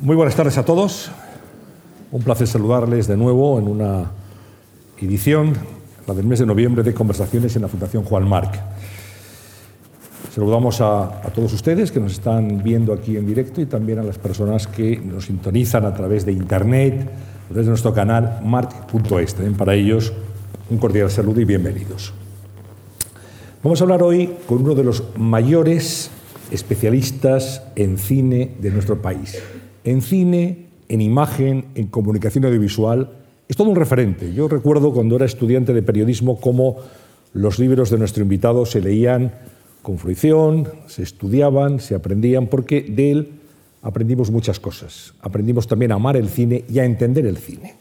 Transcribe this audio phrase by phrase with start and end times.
[0.00, 1.10] Muy buenas tardes a todos.
[2.12, 4.04] Un placer saludarles de nuevo en una
[5.00, 5.54] edición,
[6.06, 8.60] la del mes de noviembre, de Conversaciones en la Fundación Juan Marc.
[10.32, 14.18] Saludamos a, todos ustedes que nos están viendo aquí en directo y también a las
[14.18, 19.34] personas que nos sintonizan a través de Internet, a través de nuestro canal marc.es.
[19.56, 20.12] Para ellos
[20.70, 22.12] un cordial saludo y bienvenidos.
[23.64, 26.12] Vamos a hablar hoy con uno de los mayores
[26.52, 29.42] especialistas en cine de nuestro país.
[29.84, 33.10] En cine, en imagen, en comunicación audiovisual.
[33.48, 34.32] Es todo un referente.
[34.32, 36.76] Yo recuerdo cuando era estudiante de periodismo cómo
[37.32, 39.32] los libros de nuestro invitado se leían
[39.82, 43.28] con fruición, se estudiaban, se aprendían, porque de él
[43.82, 45.14] aprendimos muchas cosas.
[45.20, 47.76] Aprendimos también a amar el cine y a entender el cine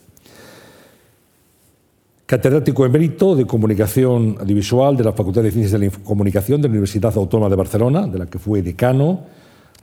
[2.27, 6.73] catedrático emérito de Comunicación Audiovisual de la Facultad de Ciencias de la Comunicación de la
[6.73, 9.21] Universidad Autónoma de Barcelona, de la que fue decano.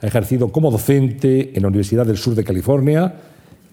[0.01, 3.13] Ha ejercido como docente en la Universidad del Sur de California,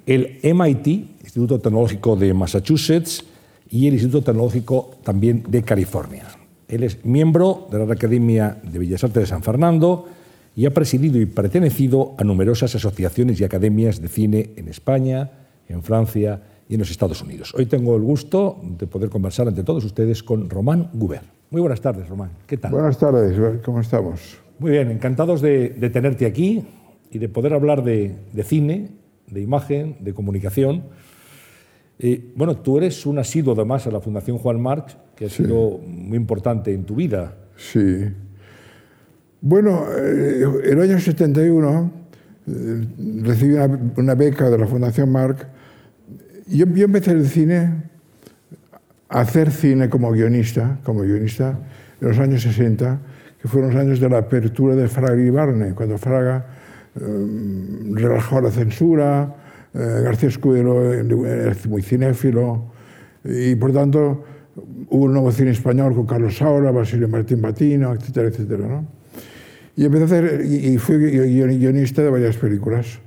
[0.07, 0.87] el MIT,
[1.23, 3.25] Instituto Tecnológico de Massachusetts,
[3.71, 6.27] y el Instituto Tecnológico también de California.
[6.69, 10.07] Él es miembro de la Academia de Bellas Artes de San Fernando
[10.55, 15.31] y ha presidido y pertenecido a numerosas asociaciones y academias de cine en España,
[15.69, 17.53] en Francia, y en los Estados Unidos.
[17.55, 21.21] Hoy tengo el gusto de poder conversar ante todos ustedes con Román Guber.
[21.51, 22.31] Muy buenas tardes, Román.
[22.47, 22.73] ¿Qué tal?
[22.73, 24.42] Buenas tardes, ¿cómo estamos?
[24.63, 26.65] Muy bien, encantados de, de tenerte aquí
[27.11, 28.91] y de poder hablar de, de cine,
[29.29, 30.85] de imagen, de comunicación.
[31.99, 35.43] Eh, bueno, tú eres un asiduo además a la Fundación Juan March, que ha sí.
[35.43, 37.35] sido muy importante en tu vida.
[37.57, 38.05] Sí.
[39.41, 41.93] Bueno, eh, el año 71
[42.47, 42.87] eh,
[43.21, 45.45] recibí una, una, beca de la Fundación Marc
[46.47, 47.83] yo, yo empecé el cine,
[49.09, 51.59] a hacer cine como guionista, como guionista
[52.01, 53.01] en los años 60,
[53.43, 56.47] que fueron los años de la apertura de Fraga y Barne, cuando Fraga
[56.95, 57.01] eh,
[57.91, 59.35] relajó la censura,
[59.75, 62.71] eh, García Escudero era muy cinéfilo,
[63.25, 64.25] y por tanto
[64.91, 68.69] hubo un nuevo cine español con Carlos Saura, Basilio Martín Batino, etcétera, etcétera.
[68.69, 68.87] ¿no?
[69.75, 73.01] Y empecé a hacer, y, y fui guionista de varias películas.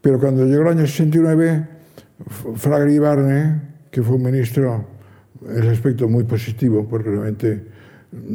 [0.00, 1.68] Pero cuando llegó el año 69,
[2.56, 3.60] Fraga Barne,
[3.92, 4.84] que fue un ministro
[5.48, 7.74] en ese aspecto muy positivo, porque realmente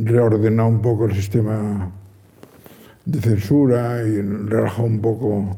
[0.04, 1.92] reordenó un poco el sistema
[3.06, 5.58] de censura y relajó un poco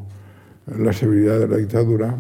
[0.78, 2.16] la severidad de la dictadura.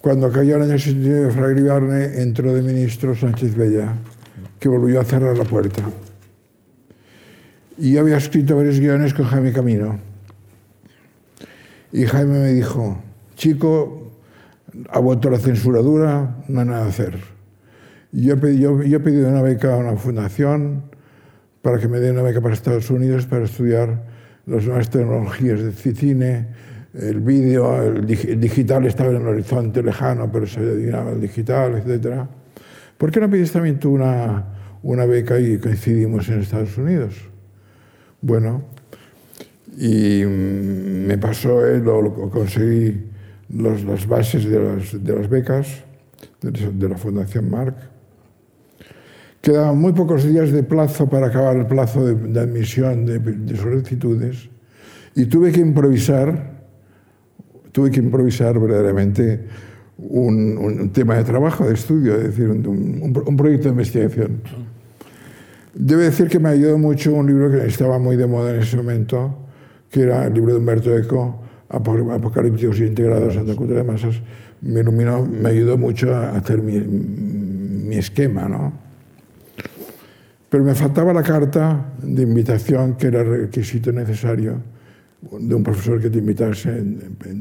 [0.00, 3.94] Cuando cayó el año 69 Fraga Barne, entró de ministro Sánchez Bella,
[4.58, 5.82] que volvió a cerrar la puerta.
[7.76, 9.98] Y yo había escrito varios guiones con Jaime Camino.
[11.92, 12.98] Y Jaime me dijo,
[13.36, 14.12] chico,
[14.88, 17.39] ha vuelto la censura dura, no hay nada a hacer.
[18.12, 20.82] Yo he, pedido, yo he pedido una beca a una fundación
[21.62, 24.04] para que me den una beca para Estados Unidos para estudiar
[24.46, 26.48] las nuevas tecnologías de cine,
[26.94, 32.26] el vídeo, el, digital estaba en el horizonte lejano, pero se adivinaba el digital, etc.
[32.98, 34.44] ¿Por qué no pides también tú una,
[34.82, 37.14] una beca y coincidimos en Estados Unidos?
[38.20, 38.64] Bueno,
[39.78, 43.06] y me pasó, eh, lo, lo conseguí
[43.50, 45.84] los, las bases de las, de las becas
[46.40, 47.76] de, de, la Fundación Marc.
[49.40, 53.56] Quedaban muy pocos días de plazo para acabar el plazo de, de admisión de, de,
[53.56, 54.50] solicitudes
[55.14, 56.60] y tuve que improvisar,
[57.72, 59.46] tuve que improvisar verdaderamente
[59.96, 64.42] un, un tema de trabajo, de estudio, es decir, un, un, un proyecto de investigación.
[65.72, 68.76] Debo decir que me ayudó mucho un libro que estaba muy de moda en ese
[68.76, 69.38] momento,
[69.90, 71.40] que era el libro de Humberto Eco,
[71.70, 74.20] apocalípticos y integrados en la cultura de masas,
[74.60, 78.89] me iluminó, me ayudó mucho a hacer mi, mi esquema, ¿no?
[80.50, 84.60] Pero me faltaba la carta de invitación, que era requisito necesario
[85.22, 86.82] de un profesor que te invitase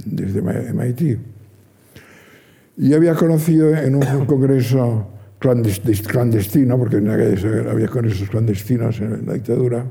[0.06, 1.20] desde MIT.
[2.78, 5.10] Y había conocido en un congreso
[5.40, 9.86] clandestino, porque en aquella había congresos clandestinos en la dictadura,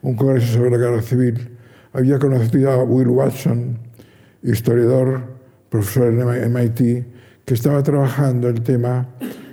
[0.00, 1.50] un congreso sobre la guerra civil,
[1.92, 3.78] había conocido a Will Watson,
[4.42, 5.20] historiador,
[5.68, 7.04] profesor en MIT,
[7.44, 9.06] que estaba trabajando el tema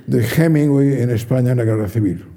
[0.07, 2.32] de Hemingway en España en la Guerra Civil.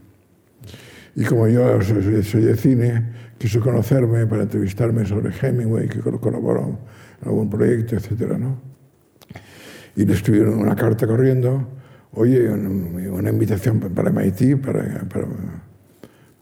[1.17, 3.03] Y como yo soy, soy de cine,
[3.39, 6.79] quiso conocerme para entrevistarme sobre Hemingway, que colaboró
[7.23, 8.37] en algún proyecto, etc.
[8.39, 8.61] ¿no?
[9.97, 11.67] Y le escribieron una carta corriendo,
[12.13, 15.27] oye, una invitación para MIT, para, para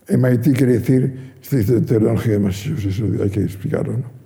[0.09, 3.99] MIT quiere decir Instituto de Tecnología de Massachusetts, hay que explicarlo.
[3.99, 4.25] ¿no?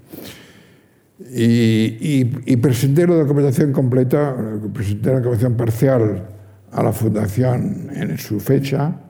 [1.30, 4.34] Y, y, y, presenté la documentación completa,
[4.72, 6.28] presenté la documentación parcial
[6.70, 9.07] a la Fundación en su fecha,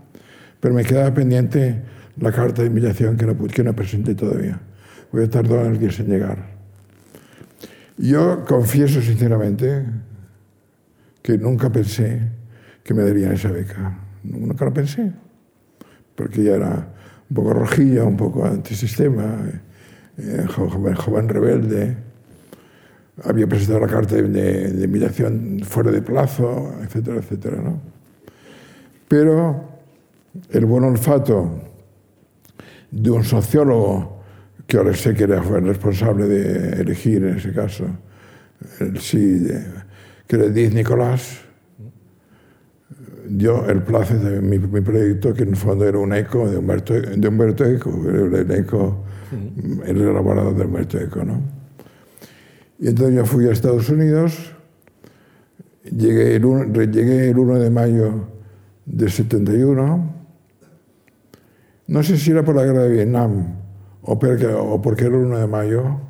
[0.60, 1.82] pero me quedaba pendiente
[2.20, 4.60] la carta de invitación que no, que no presenté todavía.
[5.12, 6.58] Voy a tardar unos días en llegar.
[7.96, 9.84] Yo confieso sinceramente
[11.22, 12.20] que nunca pensé
[12.82, 13.98] que me darían esa beca.
[14.22, 15.12] Nunca lo pensé,
[16.14, 16.88] porque ya era
[17.28, 19.50] un poco rojilla, un poco antisistema,
[20.16, 21.96] eh, joven, rebelde.
[23.24, 27.56] Había presentado la carta de, de, invitación fuera de plazo, etcétera, etcétera.
[27.62, 27.80] ¿no?
[29.08, 29.67] Pero
[30.50, 31.60] el buen olfato
[32.90, 34.18] de un sociólogo
[34.66, 37.86] que ahora sé que era fue el responsable de elegir en ese caso,
[38.80, 39.46] el sí,
[40.26, 41.40] que era Diez Nicolás,
[43.26, 46.58] dio el plazo de mi, mi, proyecto, que en el fondo era un eco de
[46.58, 49.04] Humberto, de Humberto Eco, era el eco,
[49.86, 51.24] el elaborado de Humberto Eco.
[51.24, 51.40] ¿no?
[52.78, 54.52] Y entonces yo fui a Estados Unidos,
[55.84, 58.28] llegué el, 1, llegué el 1 de mayo
[58.84, 60.17] de 71,
[61.88, 63.56] no sé si era por la guerra de Vietnam
[64.02, 66.00] o porque, o porque era el 1 de mayo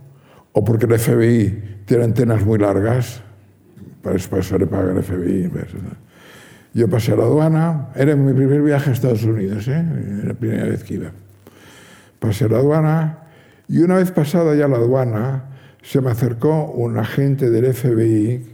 [0.53, 3.23] o porque el FBI tiene antenas muy largas,
[4.03, 4.31] para eso
[4.69, 5.51] paga el FBI.
[6.75, 9.85] Yo pasé a la aduana, era mi primer viaje a Estados Unidos, ¿eh?
[10.25, 11.13] la primera vez que iba.
[12.19, 13.19] Pasé a la aduana
[13.69, 15.45] y una vez pasada ya la aduana
[15.83, 18.45] se me acercó un agente del FBI,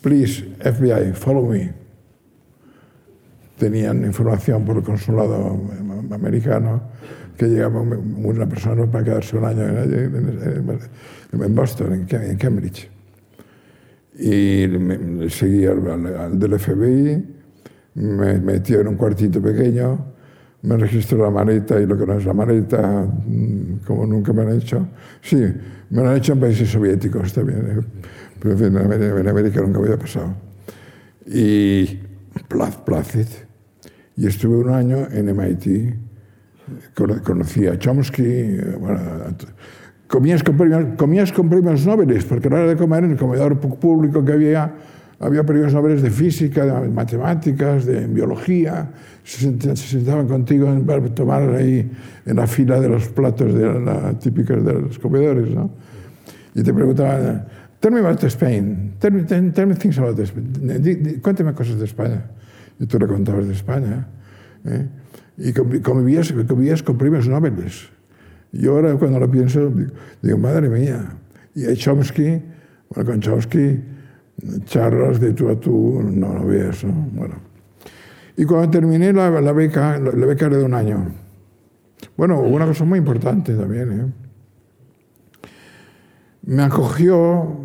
[0.00, 1.74] please, FBI, follow me.
[3.58, 5.58] Tenían información por el consulado
[6.10, 6.82] americano
[7.36, 9.62] que llegaba una persona para quedarse un año
[11.32, 12.90] en Boston, en Cambridge
[14.18, 17.24] y me, seguí al, al, del FBI,
[17.94, 20.12] me metió en un cuartito pequeño,
[20.62, 24.42] me registró la maleta y lo que no es la maleta, mm, como nunca me
[24.42, 24.88] han hecho.
[25.20, 25.36] Sí,
[25.90, 27.84] me lo han hecho en países soviéticos también, ¿eh?
[28.40, 30.34] pero en en América nunca había pasado.
[31.26, 32.00] Y
[32.48, 33.45] Placid.
[34.16, 35.94] Y estuve un año en MIT,
[37.22, 38.98] conocí a Chomsky, eh, bueno,
[40.06, 43.16] comías con premios, comías con premios Nobel, porque a la hora de comer en el
[43.18, 44.74] comedor público que había,
[45.20, 48.90] había premios Nobel de física, de matemáticas, de biología,
[49.22, 51.90] se, sentaban contigo para tomar ahí
[52.24, 55.70] en la fila de los platos de la, típicos de los comedores, ¿no?
[56.54, 57.44] Y te preguntaban,
[57.80, 62.24] tell me about Spain, tell me, tell me things about Spain, cuéntame cosas de España.
[62.78, 64.08] Y tú le contabas de España.
[64.64, 64.86] ¿eh?
[65.38, 67.54] Y convivías, convivías con premios Nobel.
[68.52, 69.72] Yo ahora cuando lo pienso,
[70.22, 71.16] digo, madre mía.
[71.54, 72.42] Y Chomsky,
[72.90, 73.82] bueno, con Chomsky,
[74.64, 76.92] charlas de tú a tú, no lo veas, ¿no?
[77.12, 77.34] Bueno.
[78.36, 81.12] Y cuando terminé la, la, beca, la, beca era de un año.
[82.16, 84.12] Bueno, una cosa muy importante también, ¿eh?
[86.42, 87.56] Me acogió,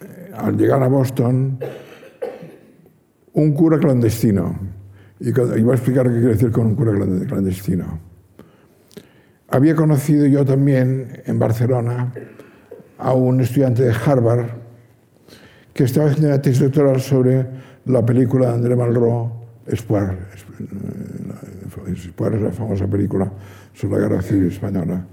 [0.00, 1.58] eh, al llegar a Boston,
[3.34, 4.58] un cura clandestino.
[5.20, 8.00] Y, voy a explicar qué quiere decir con un cura clandestino.
[9.48, 12.12] Había conocido yo también en Barcelona
[12.98, 14.46] a un estudiante de Harvard
[15.74, 17.46] que estaba haciendo una tesis doctoral sobre
[17.86, 19.32] la película de André Malraux,
[19.66, 20.18] Espoir.
[21.86, 23.30] Espoir es la famosa película
[23.74, 25.04] sobre la guerra civil española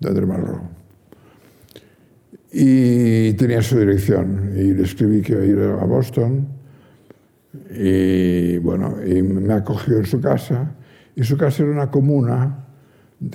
[0.00, 0.62] de André Malraux.
[2.52, 6.57] Y tenía su dirección y le escribí que iba a Boston
[7.70, 10.74] y bueno, y me acogió en su casa
[11.16, 12.66] y su casa era una comuna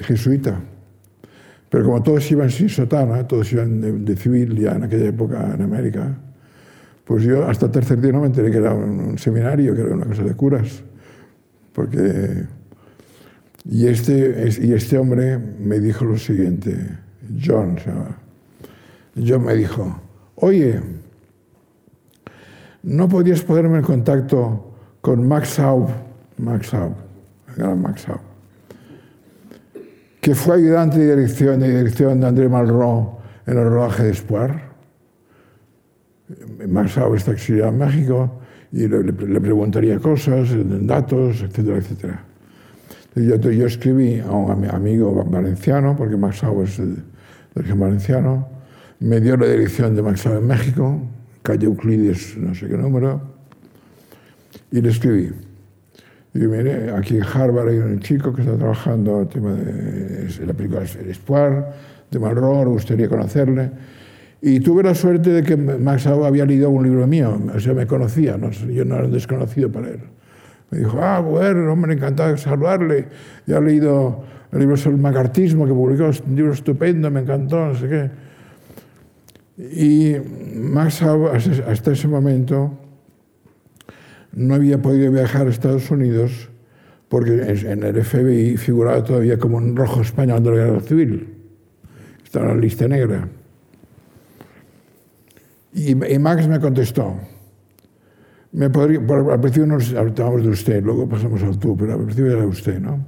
[0.01, 0.61] jesuita.
[1.69, 5.61] Pero como todos iban sin sotana, todos iban de, civil ya en aquella época en
[5.63, 6.15] América,
[7.03, 9.95] pues yo hasta el tercer día no me enteré que era un, seminario, que era
[9.95, 10.83] una cosa de curas.
[11.73, 12.45] Porque...
[13.65, 16.75] Y este, y este hombre me dijo lo siguiente,
[17.43, 18.17] John se llama.
[19.15, 20.01] John me dijo,
[20.35, 20.81] oye,
[22.83, 25.89] ¿no podías ponerme en contacto con Max Haub?
[26.37, 26.93] Max Haub,
[27.49, 28.33] el gran Max Haub
[30.23, 34.51] que fue ayudante de dirección, de dirección de André Malraux en el rodaje de Espoir.
[36.65, 38.39] Maxau está exiliado en México
[38.71, 39.11] y le,
[39.41, 40.47] preguntaría cosas,
[40.87, 42.23] datos, etcétera, etcétera.
[43.15, 46.95] Yo, yo, escribí a un amigo valenciano, porque Maxau es de
[47.55, 48.47] origen valenciano,
[49.01, 51.01] me dio la dirección de Maxau en México,
[51.43, 53.21] calle Euclides, no sé qué número,
[54.71, 55.29] y le escribí.
[56.33, 60.53] Digo, mire, aquí en Harvard hay un chico que está trabajando el tema de la
[60.53, 61.65] película Espoir,
[62.09, 63.69] de Malraux, gustaría conocerle.
[64.41, 67.73] Y tuve la suerte de que Max Au había leído un libro mío, o sea,
[67.73, 69.99] me conocía, no, yo no era un desconocido para él.
[70.71, 73.07] Me dijo, ah, bueno, hombre, encantado de saludarle.
[73.45, 77.67] Ya he leído el libro sobre el macartismo que publicó, un libro estupendo, me encantó,
[77.67, 78.09] no sé qué.
[79.57, 80.15] Y
[80.55, 82.77] Max Au, hasta ese momento,
[84.31, 86.49] no había podido viajar a Estados Unidos
[87.07, 91.35] porque en el FBI figuraba todavía como un rojo español de la guerra civil.
[92.23, 93.27] Estaba en la lista negra.
[95.75, 97.15] Y, Max me contestó,
[98.51, 102.31] me podría, al principio nos hablábamos de usted, luego pasamos al tú, pero al principio
[102.31, 103.03] era usted, ¿no?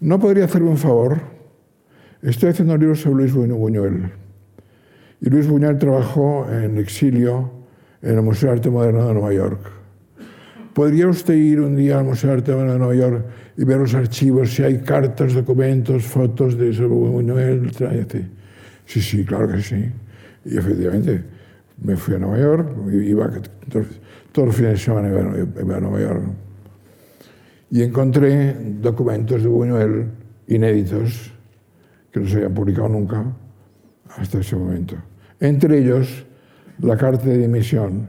[0.00, 1.18] ¿No podría hacerme un favor?
[2.22, 4.21] Estoy haciendo un libro sobre Luis Buñuel.
[5.22, 7.48] Y Luis Buñuel trabajó en exilio
[8.02, 9.60] en el Museo de Arte Moderno de Nueva York.
[10.74, 13.26] ¿Podría usted ir un día al Museo de Arte Moderno de Nueva York
[13.56, 17.70] y ver los archivos, si hay cartas, documentos, fotos de ese Buñuel?
[18.84, 19.84] Sí, sí, claro que sí.
[20.44, 21.22] Y efectivamente
[21.80, 23.30] me fui a Nueva York, iba
[24.32, 26.22] todos los fines de semana iba a Nueva York.
[27.70, 30.06] Y encontré documentos de Buñuel
[30.48, 31.32] inéditos
[32.10, 33.24] que no se habían publicado nunca
[34.16, 34.96] hasta ese momento.
[35.42, 36.24] Entre ellos,
[36.78, 38.08] la carta de dimisión,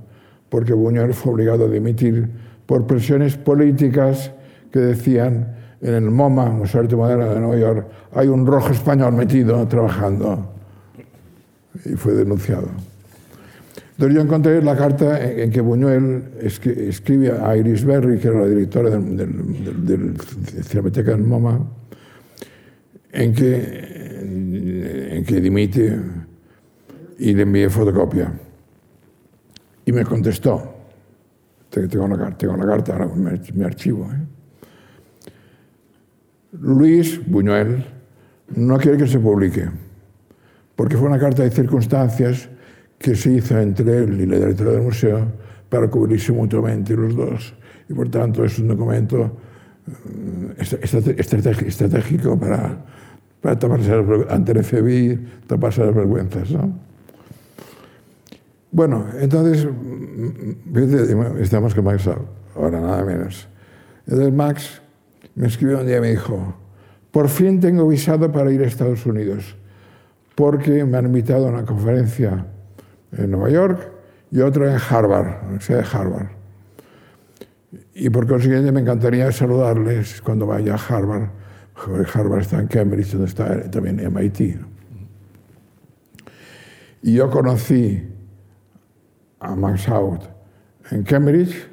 [0.50, 2.30] porque Buñuel fue obligado a dimitir
[2.68, 4.32] por presiones políticas
[4.72, 8.72] que decían en el MoMA, Museo de Arte Moderno de Nueva York, hay un rojo
[8.72, 10.54] español metido trabajando.
[11.86, 12.68] Y fue denunciado.
[13.94, 18.48] Entonces yo encontré la carta en, que Buñuel escribe a Iris Berry, que era la
[18.48, 20.22] directora del, del, del,
[20.64, 21.60] Cinemateca del MoMA,
[23.12, 26.00] en que, en que dimite
[27.20, 28.32] y le envié fotocopia.
[29.86, 30.74] Y me contestó.
[31.70, 33.10] Tengo carta, tengo una carta ahora
[33.54, 34.08] mi archivo.
[34.12, 34.20] ¿eh?
[36.62, 37.84] Luis Buñuel
[38.56, 39.68] no quiere que se publique,
[40.76, 42.48] porque fue una carta de circunstancias
[43.00, 45.26] que se hizo entre él y la directora del museo
[45.68, 47.56] para cubrirse mutuamente los dos.
[47.90, 49.36] Y por tanto es un documento
[50.58, 52.78] eh, estratégico para,
[53.42, 53.92] para taparse
[54.30, 56.52] ante el FBI, taparse las vergüenzas.
[56.52, 56.93] ¿no?
[58.74, 59.68] Bueno, entonces,
[61.40, 62.10] estamos con Max
[62.56, 63.48] ahora nada menos.
[64.08, 64.82] Entonces Max
[65.36, 66.56] me escribió un día y me dijo,
[67.12, 69.56] por fin tengo visado para ir a Estados Unidos,
[70.34, 72.48] porque me han invitado a una conferencia
[73.16, 73.92] en Nueva York
[74.32, 76.30] y otra en Harvard, en de Harvard.
[77.94, 81.30] Y por consiguiente me encantaría saludarles cuando vaya a Harvard.
[82.12, 84.58] Harvard está en Cambridge, donde está también MIT.
[87.04, 88.13] Y yo conocí
[89.44, 89.88] a Max
[90.92, 91.68] en Cambridge,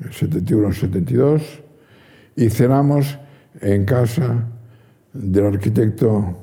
[0.00, 1.42] en 71-72,
[2.36, 3.18] y cenamos
[3.60, 4.44] en casa
[5.12, 6.36] del arquitecto,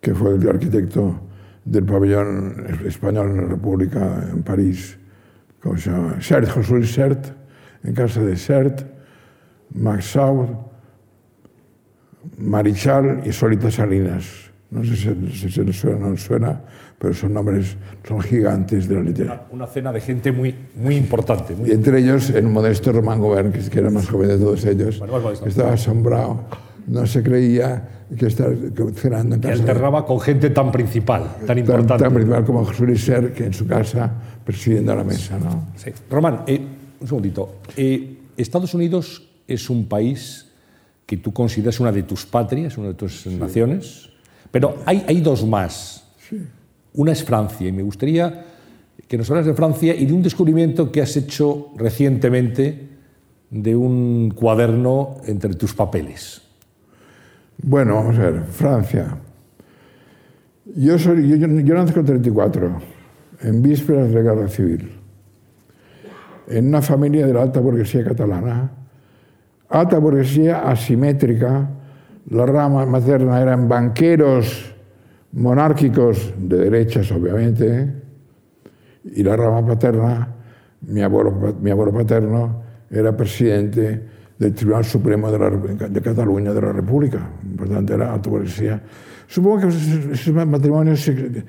[0.00, 1.20] que fue el arquitecto
[1.64, 4.98] del pabellón español en la República en París,
[5.60, 6.20] ¿cómo se llama?
[6.20, 8.86] Sert, José Luis en casa de Sert,
[9.74, 10.48] Max Saud,
[12.38, 14.50] Marichal y Solita Salinas.
[14.70, 16.60] No sé si, se les suena o no suena,
[16.98, 17.76] pero son nombres,
[18.06, 19.46] son gigantes de la literatura.
[19.50, 21.54] Una, cena de gente muy, muy importante.
[21.64, 25.02] y entre ellos el modesto Román Gobern, que era más joven de todos ellos,
[25.46, 26.44] estaba asombrado.
[26.86, 28.54] No se creía que estar
[28.94, 29.56] cenando en casa.
[29.56, 32.04] Y alternaba con gente tan principal, tan importante.
[32.04, 34.10] Tan, principal como José Ser, que en su casa
[34.44, 35.36] presidiendo la mesa.
[35.38, 35.68] ¿no?
[35.76, 35.90] Sí.
[36.08, 36.60] Román, eh,
[37.00, 37.56] un segundito.
[37.76, 40.46] Eh, Estados Unidos es un país
[41.04, 44.08] que tú consideras una de tus patrias, una de tus naciones,
[44.50, 46.04] pero hay, hay dos más.
[46.28, 46.40] Sí.
[46.96, 48.44] Una es Francia, y me gustaría
[49.06, 52.88] que nos hablas de Francia y de un descubrimiento que has hecho recientemente
[53.50, 56.42] de un cuaderno entre tus papeles.
[57.62, 59.18] Bueno, vamos a ver, Francia.
[60.74, 62.78] Yo, soy, yo, yo nací con 34,
[63.42, 64.90] en vísperas de la guerra civil,
[66.48, 68.70] en una familia de la alta burguesía catalana.
[69.68, 71.68] Alta burguesía asimétrica,
[72.30, 74.75] la rama materna eran banqueros
[75.36, 77.92] monárquicos de derechas, obviamente,
[79.04, 80.34] y la rama paterna,
[80.80, 84.02] mi abuelo, mi paterno, era presidente
[84.38, 87.30] del Tribunal Supremo de, Cataluña de la República.
[87.56, 88.30] Por tanto, era alta.
[89.26, 91.44] Supongo que esos matrimonios se,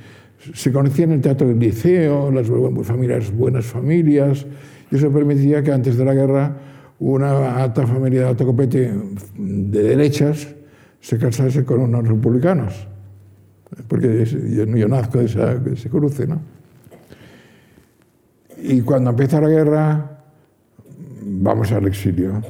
[0.54, 2.48] se, conocían en el teatro del liceo, las
[2.84, 4.46] familias, buenas familias,
[4.92, 6.58] y eso permitía que antes de la guerra
[7.00, 8.92] una alta familia de alto copete
[9.38, 10.48] de derechas
[11.00, 12.88] se casase con unos republicanos.
[13.88, 16.40] Porque yo, yo nazco de, esa, ese cruce, ¿no?
[18.58, 20.20] Y cuando empieza la guerra,
[21.22, 22.42] vamos al exilio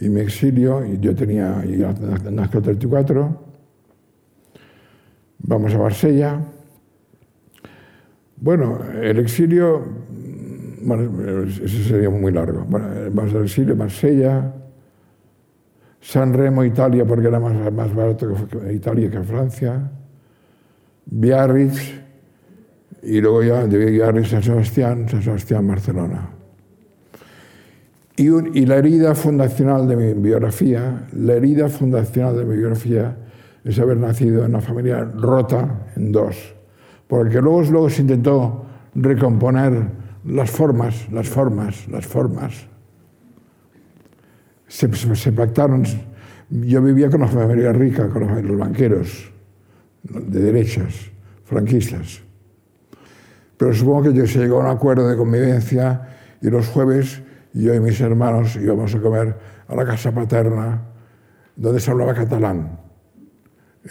[0.00, 1.76] y me exilio, yo tenía, y
[2.30, 3.44] nazco 34,
[5.38, 6.40] vamos a Marsella.
[8.36, 9.84] Bueno, el exilio,
[10.82, 12.64] bueno, eso sería muy largo.
[12.68, 14.52] Bueno, vamos al exilio, Marsella,
[16.04, 19.90] San Remo, Italia, porque era más, más barato que Italia que Francia,
[21.06, 21.94] Biarritz,
[23.02, 26.28] y luego ya de Biarritz San Sebastián, San Sebastián, Barcelona.
[28.16, 33.16] Y, la herida fundacional de mi biografía, la herida fundacional de mi biografía
[33.64, 36.36] es haber nacido en una familia rota en dos,
[37.08, 39.72] porque luego, luego se intentó recomponer
[40.26, 42.73] las formas, las formas, las formas.
[44.66, 44.88] Se,
[45.32, 45.84] pactaron.
[46.50, 49.32] Yo vivía con la familia rica, con los banqueros
[50.02, 51.10] de derechas,
[51.44, 52.22] franquistas.
[53.56, 56.08] Pero supongo que se llegó a un acuerdo de convivencia
[56.40, 57.22] y los jueves
[57.54, 60.82] yo y mis hermanos íbamos a comer a la casa paterna
[61.54, 62.80] donde se hablaba catalán.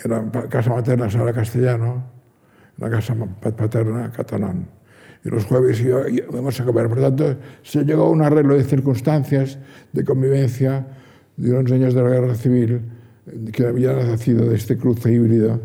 [0.03, 2.03] Era casa materna se habla castellano,
[2.77, 4.67] la casa paterna catalán.
[5.25, 6.89] Y los jueves íbamos a comer.
[6.89, 9.57] Por tanto, se llegó a un arreglo de circunstancias
[9.91, 10.85] de convivencia
[11.37, 12.81] de unos niños de la guerra civil
[13.51, 15.61] que habían nacido de este cruce híbrido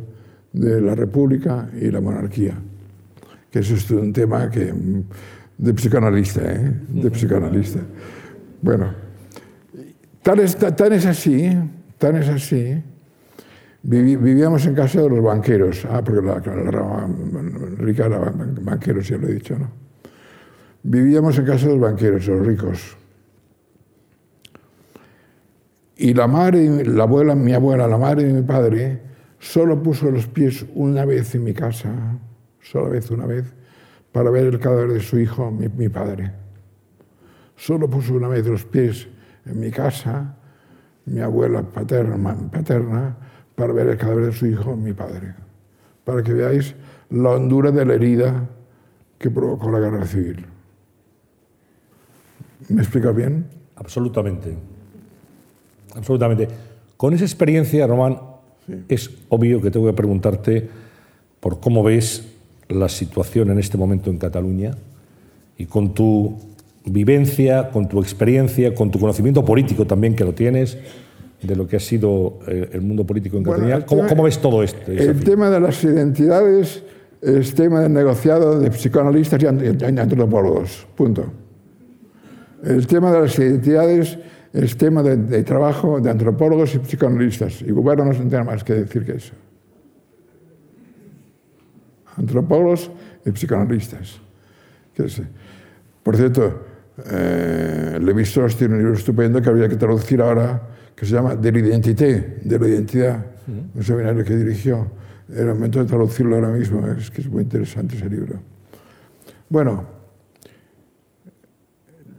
[0.53, 2.55] de la república y la monarquía.
[3.51, 4.73] Que eso es un tema que,
[5.59, 6.73] de psicoanalista, ¿eh?
[6.89, 7.81] de psicoanalista.
[8.63, 8.93] Bueno,
[10.23, 11.51] tan es, tan es así,
[11.99, 12.83] tan es así,
[13.83, 17.09] vivíamos en casa de los banqueros, ah, porque la, la rama
[17.79, 18.33] rica era
[18.71, 19.71] banqueros, ya lo he dicho, ¿no?
[20.83, 22.97] Vivíamos en casa de los banqueros, los ricos.
[25.97, 29.09] Y la madre, la abuela, mi abuela, la madre de mi padre,
[29.39, 31.91] Solo puso los pies una vez en mi casa,
[32.61, 33.45] solo vez una vez,
[34.11, 36.33] para ver el cadáver de su hijo, mi, padre.
[37.57, 39.07] Solo puso una vez los pies
[39.47, 40.35] en mi casa,
[41.07, 43.17] mi abuela paterna, paterna,
[43.55, 45.35] para ver el cadáver de su hijo, mi padre.
[46.05, 46.75] Para que veáis
[47.11, 48.49] la hondura de la herida
[49.19, 50.47] que provocó la guerra civil.
[52.69, 53.47] ¿Me explica bien?
[53.77, 54.55] Absolutamente.
[55.95, 56.49] Absolutamente.
[56.97, 58.19] Con esa experiencia, Román,
[58.89, 60.69] es obvio que tengo que preguntarte
[61.41, 62.27] por cómo ves
[62.69, 64.73] la situación en este momento en Cataluña
[65.57, 66.37] y con tu
[66.85, 70.79] vivencia, con tu experiencia, con tu conocimiento político también que lo tienes,
[71.43, 73.87] de lo que ha sido eh, el mundo político en Cataluña.
[73.87, 74.91] ¿Cómo, ves todo esto?
[74.91, 76.83] El tema de las identidades
[77.21, 80.87] es tema de negociado de psicoanalistas y antropólogos.
[80.95, 81.33] Punto.
[82.63, 84.19] El tema de las identidades
[84.53, 87.63] es tema de, trabajo de antropólogos y psicoanalistas.
[87.63, 89.35] Y Gobierno no tiene más que decir que eso.
[92.17, 92.91] Antropólogos
[93.25, 94.21] y psicoanalistas.
[96.03, 96.63] Por cierto,
[97.11, 100.61] eh, Levi Strauss tiene un libro estupendo que habría que traducir ahora,
[100.97, 104.91] que se llama De l'identité, de la identidad, un seminario que dirigió.
[105.29, 108.41] El momento de traducirlo ahora mismo, es que es muy interesante ese libro.
[109.49, 109.85] Bueno,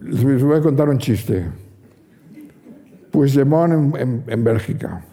[0.02, 1.45] les voy a contar un chiste.
[3.12, 5.04] Puigdemont en, en, Bélgica.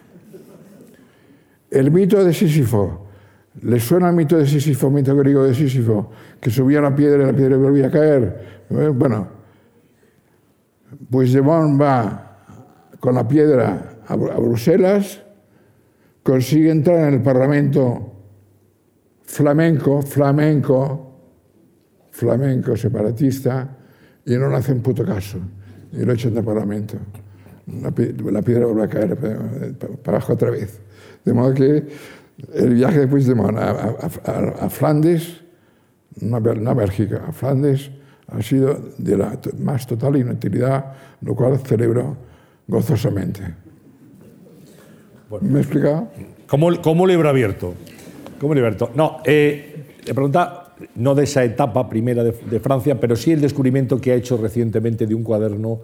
[1.71, 3.07] El mito de Sísifo.
[3.63, 6.11] ¿Les suena el mito de Sísifo, mito griego de Sísifo?
[6.41, 8.65] Que subía la piedra y la piedra volvía a caer.
[8.69, 9.29] Eh, bueno,
[11.11, 12.27] Puigdemont va
[13.01, 15.23] con la piedra a Bruselas,
[16.27, 18.13] consigue entrar en el Parlamento
[19.23, 21.13] flamenco, flamenco,
[22.11, 23.79] flamenco separatista,
[24.27, 25.39] y no le hacen puto caso.
[25.93, 26.99] Y lo echan del Parlamento
[27.67, 27.93] la,
[28.43, 30.81] piedra vuelve a caer para, abajo otra vez.
[31.25, 31.87] De modo que
[32.55, 35.43] el viaje de a, a, a Flandes,
[36.21, 37.91] no a Bélgica, a Flandes,
[38.29, 42.17] ha sido de la más total inutilidad, lo cual celebro
[42.67, 43.66] gozosamente.
[45.41, 46.09] ¿Me he explicado?
[46.47, 47.75] ¿Cómo, cómo libro abierto?
[48.41, 48.91] ¿Cómo libro abierto?
[48.95, 53.41] No, eh, le pregunta, no de esa etapa primera de, de Francia, pero sí el
[53.41, 55.81] descubrimiento que ha hecho recientemente de un cuaderno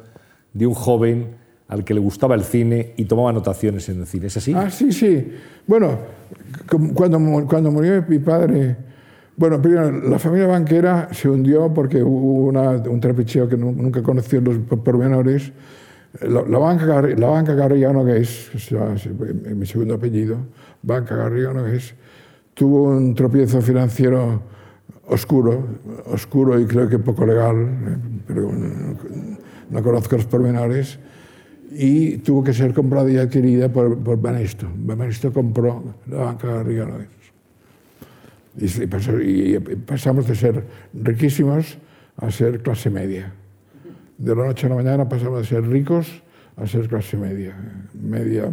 [0.52, 4.26] de un joven al que le gustaba el cine y tomaba anotaciones en el cine.
[4.26, 4.52] ¿Es así?
[4.54, 5.32] Ah, sí, sí.
[5.66, 5.98] Bueno,
[6.94, 8.76] cuando, cuando murió mi padre,
[9.36, 12.48] bueno, primero, la familia banquera se hundió porque hubo
[12.90, 15.50] un trapicheo que nunca conocí los pormenores.
[16.20, 18.50] La, banca, la banca es,
[19.56, 20.36] mi segundo apellido,
[20.82, 21.94] Banca Garriano, que es,
[22.52, 24.42] tuvo un tropiezo financiero
[25.06, 25.66] oscuro,
[26.06, 27.66] oscuro y creo que poco legal,
[28.26, 28.50] pero
[29.70, 30.98] no conozco los pormenores
[31.70, 34.68] y tuvo que ser comprada y adquirida por, Banesto.
[34.76, 36.88] Banesto compró la banca Garriga
[38.58, 41.78] y, y, pasamos de ser riquísimos
[42.18, 43.32] a ser clase media.
[44.22, 46.22] De la noche a la mañana pasamos de ser ricos
[46.56, 47.56] a ser clase media,
[47.92, 48.48] media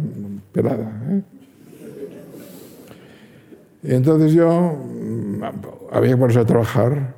[0.50, 0.90] pelada.
[1.08, 1.22] ¿eh?
[3.84, 5.44] Y entonces yo mm,
[5.92, 7.14] había que ponerse a trabajar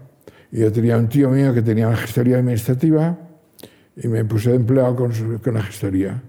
[0.50, 3.16] y yo tenía un tío mío que tenía una gestoría administrativa
[3.96, 6.22] y me puse de empleado con, con la gestoría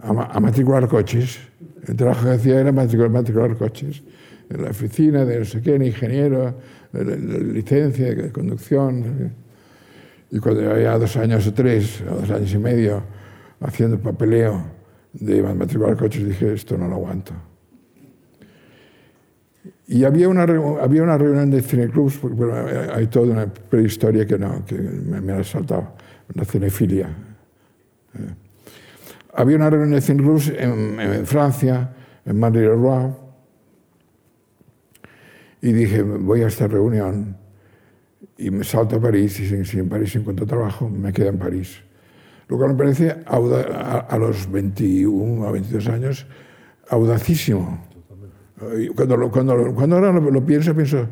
[0.00, 1.38] a, matricular coches.
[1.88, 4.02] El trabajo que hacía era matricular, matricular coches.
[4.50, 6.56] En la oficina de no sé qué, ingeniero,
[6.92, 9.43] de, licencia de conducción.
[10.34, 13.04] Y cuando había dos años o tres, o dos años y medio,
[13.60, 14.64] haciendo papeleo
[15.12, 17.32] de matricular coches, dije, esto no lo aguanto.
[19.86, 22.52] Y había una, había una reunión de cineclubs, porque bueno,
[22.92, 25.92] hay toda una prehistoria que, no, que me, ha saltado,
[26.34, 27.10] una cinefilia.
[28.18, 28.34] Eh.
[29.34, 31.94] Había una reunión de cineclubs en, en Francia,
[32.26, 33.12] en Madrid-Roi,
[35.62, 37.43] y dije, voy a esta reunión
[38.38, 41.80] y me salto a París y si, en París encuentro trabajo, me quedo en París.
[42.48, 46.26] Lo cual me parece a, a, los 21 o 22 años
[46.88, 47.86] audacísimo.
[48.94, 51.08] Cuando, cuando, cuando ahora lo, lo, pienso, pienso,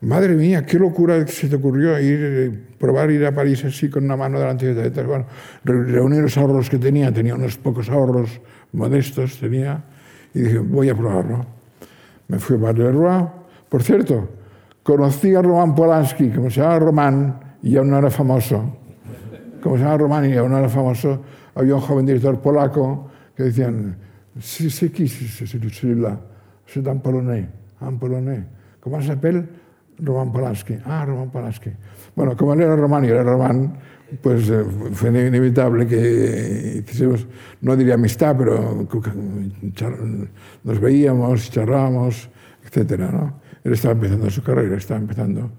[0.00, 4.16] madre mía, qué locura se te ocurrió ir, probar ir a París así con una
[4.16, 5.04] mano delante de otra.
[5.04, 5.26] Bueno,
[5.64, 8.40] reunir los ahorros que tenía, tenía unos pocos ahorros
[8.72, 9.84] modestos, tenía,
[10.34, 11.46] y dije, voy a probarlo.
[12.28, 13.32] Me fui a Bar
[13.68, 14.28] Por cierto,
[14.86, 18.76] Conocí a Roman Polanski, como se llama Román, y aún no era famoso.
[19.60, 21.24] Como se llama Román y aún no era famoso,
[21.56, 23.96] había un joven director polaco que decían,
[24.38, 25.58] sí, sí, sí, sí, sí,
[26.66, 27.46] C'est un polonais,
[27.80, 28.44] un polonais.
[28.80, 29.48] Comment s'appelle
[29.98, 30.78] Roman Polanski.
[30.84, 31.70] Ah, Roman Polanski.
[32.14, 33.76] Bueno, como él era román y era román,
[34.22, 37.26] pues eh, fue inevitable que hiciésemos,
[37.60, 38.86] no diría amistad, pero
[40.62, 42.30] nos veíamos, charlábamos,
[42.64, 43.45] etcétera, ¿no?
[43.66, 45.50] Él estaba empezando su carrera, estaba empezando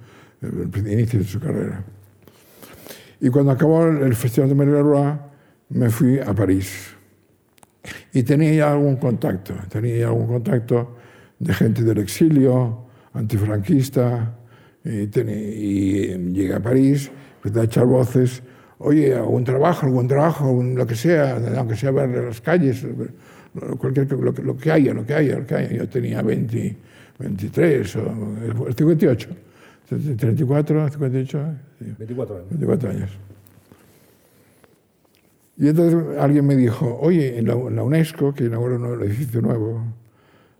[0.41, 1.83] el inicio de su carrera.
[3.19, 5.19] Y cuando acabó el Festival de Marie
[5.71, 6.95] me fui a París.
[8.13, 10.95] Y tenía ya algún contacto, tenía ya algún contacto
[11.37, 14.37] de gente del exilio, antifranquista,
[14.85, 17.11] y, y llegué a París,
[17.43, 18.41] empecé a echar voces,
[18.77, 22.87] oye, algún trabajo, algún trabajo, lo que sea, aunque sea ver las calles,
[23.77, 25.73] cualquier, lo, lo, que haya, lo que haya, lo que haya.
[25.73, 26.77] Yo tenía 20,
[27.19, 29.29] 23 o 58,
[29.89, 31.55] 34, 58,
[31.97, 32.49] 24 años.
[32.49, 33.17] 24 años.
[35.57, 39.41] Y entonces alguien me dijo, oye, en la, en la UNESCO, que inaugura un edificio
[39.41, 39.83] nuevo,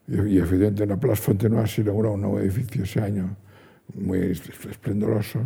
[0.08, 3.36] y, y evidentemente en la Place Fontenoy se inauguró un nuevo edificio ese año,
[3.94, 5.40] muy esplendoroso,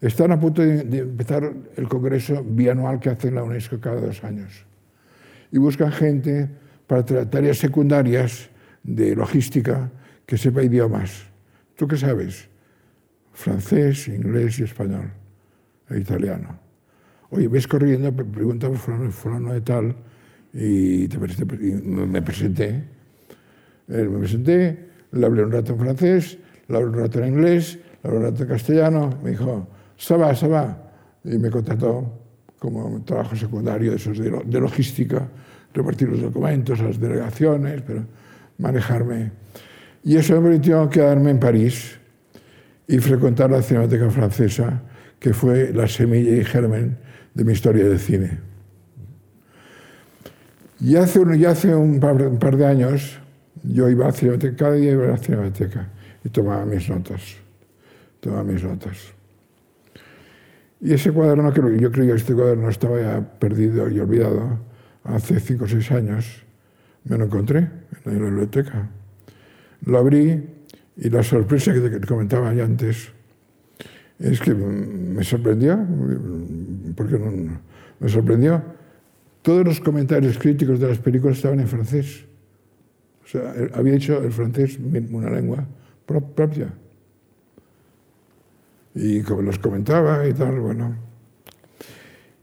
[0.00, 4.22] están a punto de, de empezar el congreso bianual que hace la UNESCO cada dos
[4.22, 4.66] años.
[5.50, 6.50] Y buscan gente
[6.86, 8.50] para tareas secundarias
[8.84, 9.90] de logística
[10.26, 11.26] que sepa idiomas.
[11.76, 12.48] ¿Tú qué sabes?
[13.32, 15.10] Francés, inglés y español,
[15.90, 16.60] e italiano.
[17.30, 19.96] Oye, ves corriendo, pregunta por fulano, fulano de tal,
[20.52, 22.84] y, te, y me presenté.
[23.88, 28.08] Me presenté, le hablé un rato en francés, le hablé un rato en inglés, le
[28.08, 29.66] hablé un rato en castellano, me dijo,
[29.96, 30.92] ça va, va,
[31.24, 32.20] y me contrató
[32.58, 35.28] como trabajo secundario de, esos de logística,
[35.74, 38.04] repartir los documentos a las delegaciones, pero
[38.58, 39.32] manejarme.
[40.02, 41.98] Y eso me permitió quedarme en París
[42.86, 44.82] y frecuentar la Cinemateca Francesa,
[45.18, 46.98] que fue la semilla y germen
[47.32, 48.38] de mi historia del cine.
[50.80, 53.18] Y hace un, ya hace un par, un par de años
[53.62, 55.88] yo iba a la Cinemateca, cada día iba a la Cinemateca
[56.22, 57.36] y tomaba mis notas,
[58.20, 59.14] tomaba mis notas.
[60.80, 64.58] Y ese cuaderno, yo creo que este cuaderno estaba ya perdido y olvidado
[65.04, 66.43] hace cinco o seis años,
[67.04, 67.68] me lo encontré
[68.04, 68.88] en la biblioteca.
[69.84, 70.42] Lo abrí
[70.96, 73.10] y la sorpresa que te comentaba ya antes
[74.18, 75.78] es que me sorprendió,
[76.96, 77.60] porque no,
[77.98, 78.62] me sorprendió.
[79.42, 82.24] Todos los comentarios críticos de las películas estaban en francés.
[83.24, 85.66] O sea, había hecho el francés una lengua
[86.06, 86.72] propia.
[88.94, 91.13] Y como los comentaba y tal, bueno.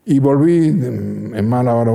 [0.04, 1.92] Y volví en mala hora,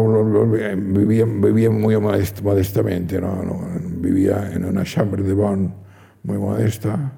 [0.77, 3.69] vivía, vivía muy modest, modestamente, ¿no?
[3.99, 5.75] vivía en una chambre de Bonn
[6.23, 7.13] muy modesta,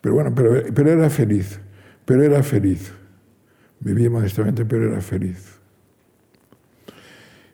[0.00, 1.60] pero bueno, pero, pero era feliz,
[2.04, 2.92] pero era feliz.
[3.80, 5.60] Vivía modestamente, pero era feliz.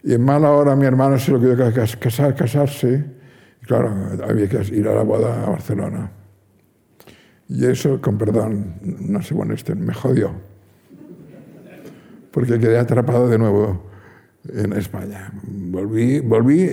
[0.05, 1.57] Y en mala hora mi hermano se lo quedó
[1.99, 3.05] casar, casarse,
[3.63, 3.93] claro,
[4.29, 6.13] había que ir a la boda a Barcelona.
[7.49, 10.52] Y eso, con perdón, no sé, bueno, este me jodió
[12.33, 13.93] porque quedé atrapado de nuevo
[14.53, 15.31] en España.
[15.45, 16.71] Volví, volví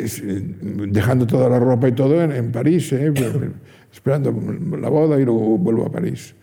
[0.88, 3.14] dejando toda la ropa y todo en, en París, ¿eh?
[3.94, 4.34] esperando
[4.78, 6.34] la boda y luego vuelvo a París.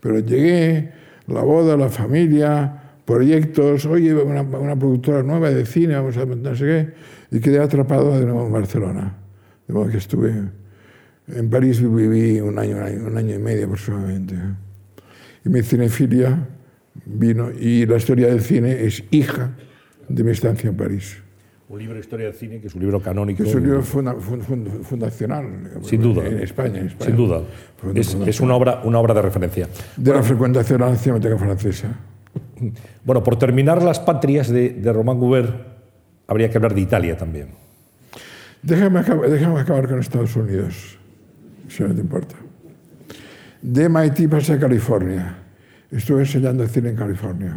[0.00, 0.92] Pero llegué,
[1.28, 6.54] la boda, la familia, proyectos, oye, una, una productora nueva de cine, vamos a no
[6.54, 9.16] sé qué, y quedé atrapado de nuevo en Barcelona.
[9.66, 10.32] De modo que estuve
[11.28, 14.34] en París, viví un año, un año, un año y medio aproximadamente.
[15.44, 16.48] Y mi cinefilia
[17.04, 19.52] vino y la historia del cine es hija
[20.08, 21.18] de mi estancia en París.
[21.68, 23.42] Un libro de historia del cine que es un libro canónico.
[23.42, 25.72] Es un libro funda, fund, fundacional.
[25.82, 26.26] Sin duda.
[26.26, 26.80] En España.
[26.80, 27.06] En España.
[27.06, 27.42] Sin duda.
[27.94, 29.68] Es, es, una, obra, una obra de referencia.
[29.96, 31.88] De la frecuentación a la Cinemateca Francesa.
[33.04, 35.50] Bueno, por terminar las patrias de, de Román Gubert,
[36.26, 37.48] habría que hablar de Italia también.
[38.62, 40.98] Déjame acabar, déjame acabar con Estados Unidos.
[41.68, 42.36] si no te importa.
[43.60, 45.43] De MIT pasé a California.
[45.94, 47.56] Estuve enseñando cine en California.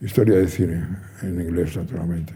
[0.00, 0.82] Historia de cine,
[1.22, 2.34] en inglés, naturalmente.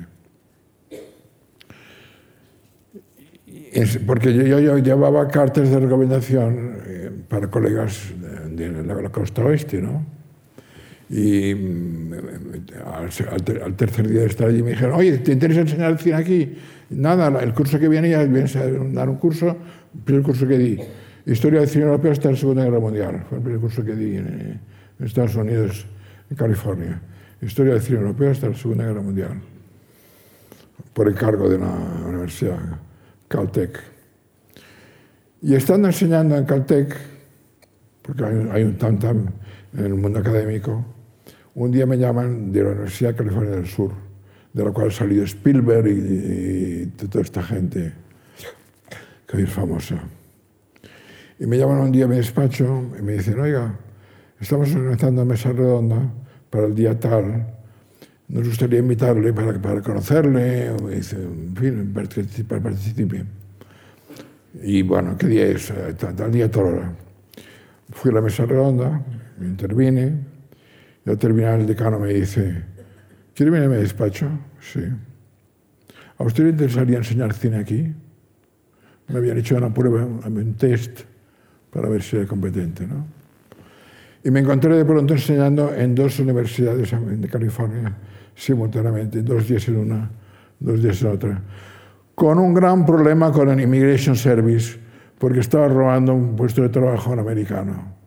[4.07, 8.13] Porque yo, llevaba cartas de recomendación eh, para colegas
[8.51, 10.07] de, la costa oeste, ¿no?
[11.11, 12.13] Y mm,
[12.85, 16.55] al, tercer día de estar allí me dijeron, oye, ¿te interesa enseñar cine aquí?
[16.91, 19.57] Nada, el curso que viene ya vienes a dar un curso,
[19.95, 20.79] el primer curso que di.
[21.29, 23.23] Historia de cine europeo hasta la Segunda Guerra Mundial.
[23.29, 24.59] Fue el primer curso que di en,
[24.99, 25.85] en Estados Unidos,
[26.31, 27.03] en California.
[27.43, 29.39] Historia de cine europeo hasta la Segunda Guerra Mundial.
[30.95, 31.69] Por encargo de la
[32.07, 32.59] Universidad
[33.29, 33.79] Caltech.
[35.43, 36.97] Y estando enseñando en Caltech,
[38.01, 39.27] porque hay, hay un tam-tam
[39.77, 40.83] en el mundo académico,
[41.55, 43.93] un día me llaman de la Universidad de California del Sur,
[44.55, 47.93] de la cual ha salido Spielberg y, y, y toda esta gente
[49.27, 50.03] que hoy es famosa.
[51.41, 53.79] Y me llaman un día a mi despacho y me dicen, oiga,
[54.41, 56.13] estamos organizando mesa redonda
[56.51, 57.47] para el día tal,
[58.29, 61.93] nos gustaría invitarle para, para conocerle, o dice, en fin,
[62.47, 63.25] para participe.
[64.63, 65.73] Y bueno, ¿qué día es?
[65.97, 66.93] Tal, tal día, tal hora.
[67.91, 69.03] Fui a la mesa redonda,
[69.41, 70.19] intervine,
[71.07, 72.65] y al terminar el decano me dice,
[73.35, 74.29] ¿quiere venir a mi despacho?
[74.61, 74.83] Sí.
[76.19, 77.95] ¿A usted le interesaría enseñar cine aquí?
[79.07, 81.01] Me habían hecho una prueba, un test,
[81.71, 82.87] para ver si era competente.
[82.87, 83.05] ¿no?
[84.25, 87.97] Y me encontré de pronto enseñando en dos universidades de California
[88.35, 90.11] simultáneamente, dos días en una,
[90.61, 91.43] dos días en otra,
[92.15, 94.79] con un gran problema con el Immigration Service,
[95.19, 97.99] porque estaba robando un puesto de trabajo en americano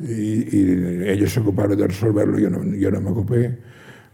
[0.00, 3.58] y, y, ellos se ocuparon de resolverlo, yo no, yo no me ocupé.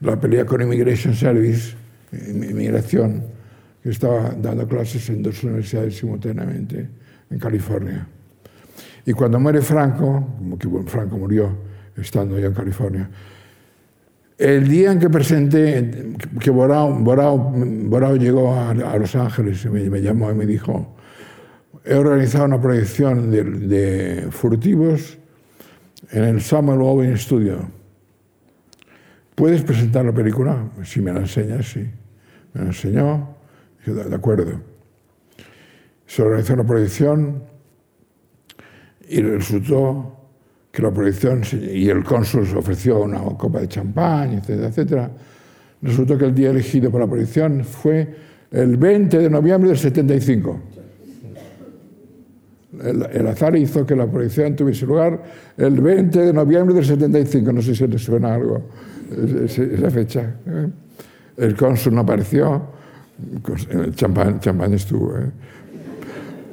[0.00, 1.74] La pelea con Immigration Service,
[2.12, 3.24] inmigración,
[3.82, 6.88] que estaba dando clases en dos universidades simultáneamente
[7.30, 8.06] en California.
[9.06, 11.56] Y cuando muere Franco, como que Franco murió
[11.96, 13.10] estando yo en California,
[14.36, 19.68] el día en que presenté, que Borao, Borao, Borao llegó a, a, Los Ángeles y
[19.68, 20.96] me, me, llamó y me dijo,
[21.84, 25.18] he organizado una proyección de, de furtivos
[26.10, 27.70] en el Samuel Owen Studio.
[29.34, 30.70] ¿Puedes presentar la película?
[30.84, 31.88] Si me la enseñas, sí.
[32.52, 33.36] Me la enseñó,
[33.78, 34.60] dije, de acuerdo.
[36.06, 37.42] Se organizó una proyección
[39.08, 40.16] y resultó
[40.70, 45.10] que la proyección, y el cónsul ofreció una copa de champán, etcétera, etcétera.
[45.82, 48.14] Resultó que el día elegido para la proyección fue
[48.50, 50.60] el 20 de noviembre del 75
[52.82, 55.22] el, el, azar hizo que la proyección tuviese lugar
[55.56, 58.62] el 20 de noviembre del 75, no sé si les suena algo
[59.46, 60.36] esa fecha.
[60.46, 60.68] ¿eh?
[61.36, 62.62] El cónsul no apareció,
[63.70, 65.30] el champán, champán estuvo, ¿eh?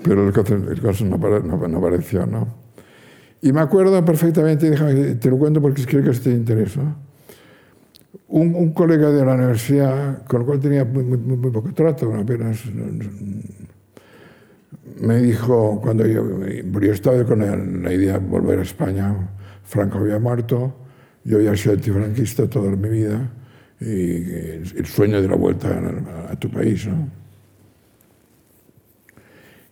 [0.03, 2.25] Pero el, el cónsul no, no, no, apareció.
[2.25, 2.47] ¿no?
[3.41, 6.81] Y me acuerdo perfectamente, déjame, te lo cuento porque creo que te interesa.
[8.27, 12.13] Un, un, colega de la universidad, con el cual tenía muy, muy, muy poco trato,
[12.13, 12.63] apenas
[15.01, 19.15] me dijo, cuando yo, yo estaba con la idea de volver a España,
[19.63, 20.73] Franco había muerto,
[21.25, 23.31] yo había sido antifranquista toda mi vida,
[23.81, 24.23] y
[24.77, 27.20] el sueño de la vuelta a, a tu país, ¿no?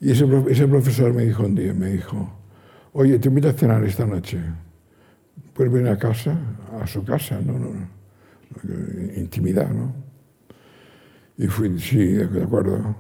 [0.02, 2.30] Y ese, ese, profesor me dijo un día, me dijo,
[2.94, 4.40] oye, te invito a cenar esta noche.
[5.54, 6.38] ¿Puedes venir a casa?
[6.82, 7.54] A su casa, ¿no?
[7.54, 9.94] no, no intimidad, ¿no?
[11.38, 12.96] Y fui, sí, de acuerdo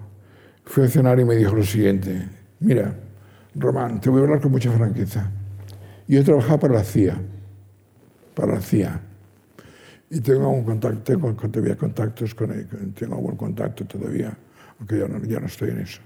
[0.69, 2.93] fui a cenar y me dijo lo siguiente, mira,
[3.55, 5.31] Román, te voy a hablar con mucha franqueza.
[6.07, 7.19] Yo he trabajado para la CIA,
[8.35, 9.01] para la CIA,
[10.11, 14.37] y tengo un contacto, tengo todavía contactos con él, tengo algún contacto todavía,
[14.77, 16.01] aunque ya no, ya no estoy en eso.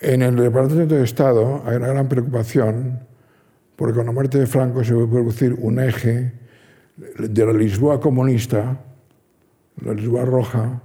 [0.00, 3.00] En el Departamento de Estado hay una gran preocupación
[3.76, 6.32] porque con la muerte de Franco se va a producir un eje
[6.96, 8.82] de la Lisboa comunista,
[9.82, 10.82] la Lisboa roja,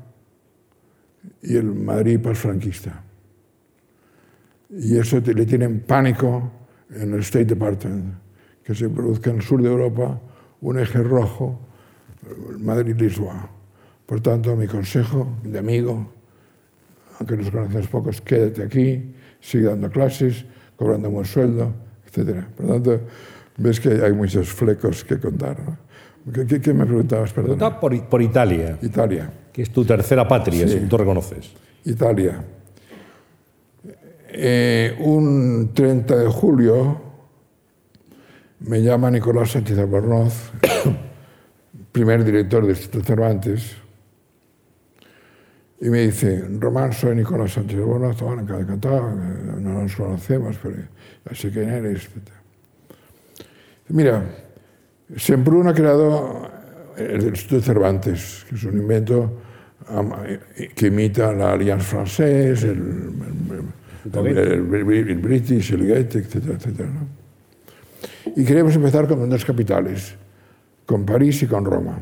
[1.42, 3.04] y el Madrid post-franquista.
[4.70, 6.52] Y eso le tienen pánico
[6.90, 8.16] en el State Department,
[8.64, 10.20] que se produzca en el sur de Europa
[10.62, 11.60] un eje rojo,
[12.60, 13.50] Madrid-Lisboa.
[14.06, 16.12] Por tanto, mi consejo de amigo,
[17.20, 21.74] aunque nos conocemos pocos, quédate aquí, sigue dando clases, cobrando un buen sueldo,
[22.06, 22.44] etc.
[22.56, 23.02] Por tanto,
[23.58, 25.58] ves que hay muchos flecos que contar.
[25.60, 25.78] ¿no?
[26.34, 27.32] ¿Qué, qué, qué, me preguntabas?
[27.34, 27.58] Perdón.
[27.80, 28.78] Por, por Italia.
[28.82, 30.80] Italia que es tu tercera patria, sí.
[30.80, 31.54] si tú reconoces.
[31.86, 32.44] Italia.
[34.28, 37.02] Eh, un 30 de julio
[38.60, 40.52] me llama Nicolás Sánchez Albornoz,
[41.94, 43.78] primer director del Instituto Cervantes,
[45.86, 49.08] Y me dice, Román, soy Nicolás Sánchez Bono, encantado,
[49.62, 50.78] no nos conocemos, pero
[51.30, 52.10] ya sé quién eres.
[53.90, 54.24] Mira,
[55.16, 56.50] Semprún ha creado
[56.98, 59.42] el Instituto Cervantes, que es un invento
[60.74, 63.12] que imita la Alliance Française, el,
[64.26, 66.90] el, British, el Goethe, etcétera, etcétera.
[68.36, 70.16] Y queremos empezar con dos capitales,
[70.84, 72.00] con París y con Roma.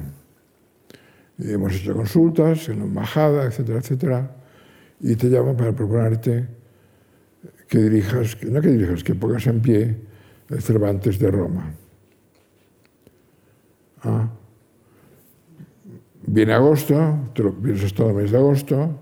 [1.39, 4.35] Hemos hecho consultas en la embajada, etcétera, etcétera,
[4.99, 6.47] y te llaman para proponerte
[7.67, 9.95] que dirijas, no que dirijas, que pongas en pie
[10.49, 11.73] el Cervantes de Roma.
[14.03, 14.29] Ah.
[16.25, 18.99] Viene agosto, te lo piensas todo el mes de agosto,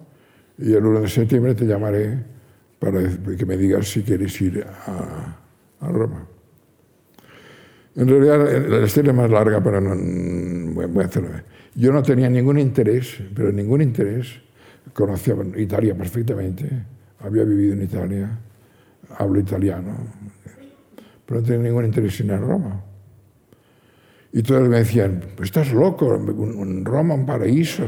[0.58, 2.24] y el 1 de septiembre te llamaré
[2.80, 3.02] para
[3.38, 5.38] que me digas si quieres ir a,
[5.82, 6.26] a Roma.
[7.96, 9.96] En realidad la historia es más larga, pero no,
[10.88, 11.30] voy a hacerlo.
[11.76, 14.42] Yo no tenía ningún interés, pero ningún interés.
[14.94, 16.70] Conocía Italia perfectamente,
[17.20, 18.30] había vivido en Italia,
[19.18, 19.96] hablo italiano,
[21.26, 22.84] pero no tenía ningún interés en ir a Roma.
[24.34, 27.84] Y todos me decían, pues estás loco, en Roma, un paraíso,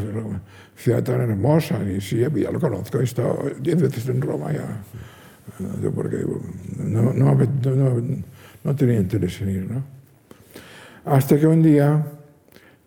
[0.75, 1.79] ciudad tan hermosa.
[1.83, 4.83] Y sí, ya lo conozco, he estado diez veces en Roma ya.
[5.95, 6.17] Porque
[6.77, 8.01] no, no, no,
[8.63, 9.71] no tenía interés en ir.
[9.71, 9.83] ¿no?
[11.05, 12.05] Hasta que un día,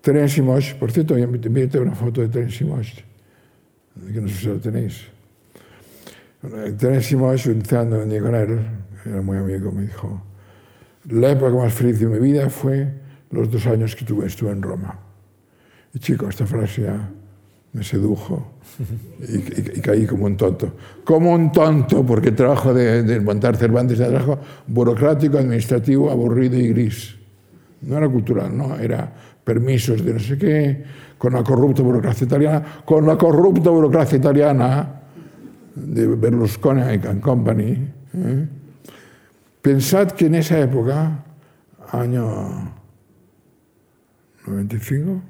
[0.06, 0.40] Terence
[0.78, 5.04] por cierto, me una foto de Terence que no sé si lo tenéis.
[6.78, 8.60] Terence Mosch, estando con él,
[9.04, 10.22] era muy amigo, me dijo,
[11.10, 12.88] la época más feliz de mi vida fue
[13.32, 14.96] los dos años que tuve, estuve en Roma.
[15.92, 17.10] Y chico, esta frase ya
[17.72, 18.52] me sedujo
[19.28, 20.72] y, caí como un tonto.
[21.02, 24.38] Como un tonto, porque el trabajo de, de montar Cervantes era trabajo
[24.68, 27.16] burocrático, administrativo, aburrido y gris.
[27.82, 29.12] No era cultural, no, era
[29.46, 30.84] permisos de no sé qué,
[31.16, 35.02] con la corrupta burocracia italiana, con la corrupta burocracia italiana
[35.72, 37.70] de Berlusconi and Company.
[38.12, 38.48] ¿eh?
[39.62, 41.24] Pensad que en esa época,
[41.92, 42.74] año
[44.48, 45.22] 95,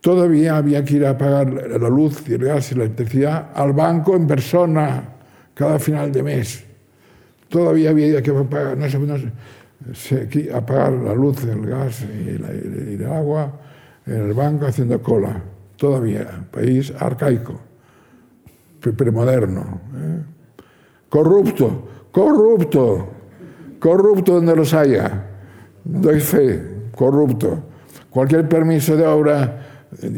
[0.00, 3.72] todavía había que ir a pagar la luz y el gas y la electricidad al
[3.72, 5.08] banco en persona
[5.54, 6.64] cada final de mes.
[7.48, 9.32] Todavía había que pagar, no sé, no sé,
[10.52, 13.52] a pagar la luz, el gas y, el agua
[14.06, 15.42] en el banco haciendo cola.
[15.76, 17.60] Todavía, país arcaico,
[18.80, 19.80] premoderno.
[19.94, 20.22] ¿eh?
[21.08, 23.08] Corrupto, corrupto,
[23.78, 25.26] corrupto donde los haya.
[25.84, 26.62] Doy fe,
[26.94, 27.64] corrupto.
[28.10, 29.60] Cualquier permiso de obra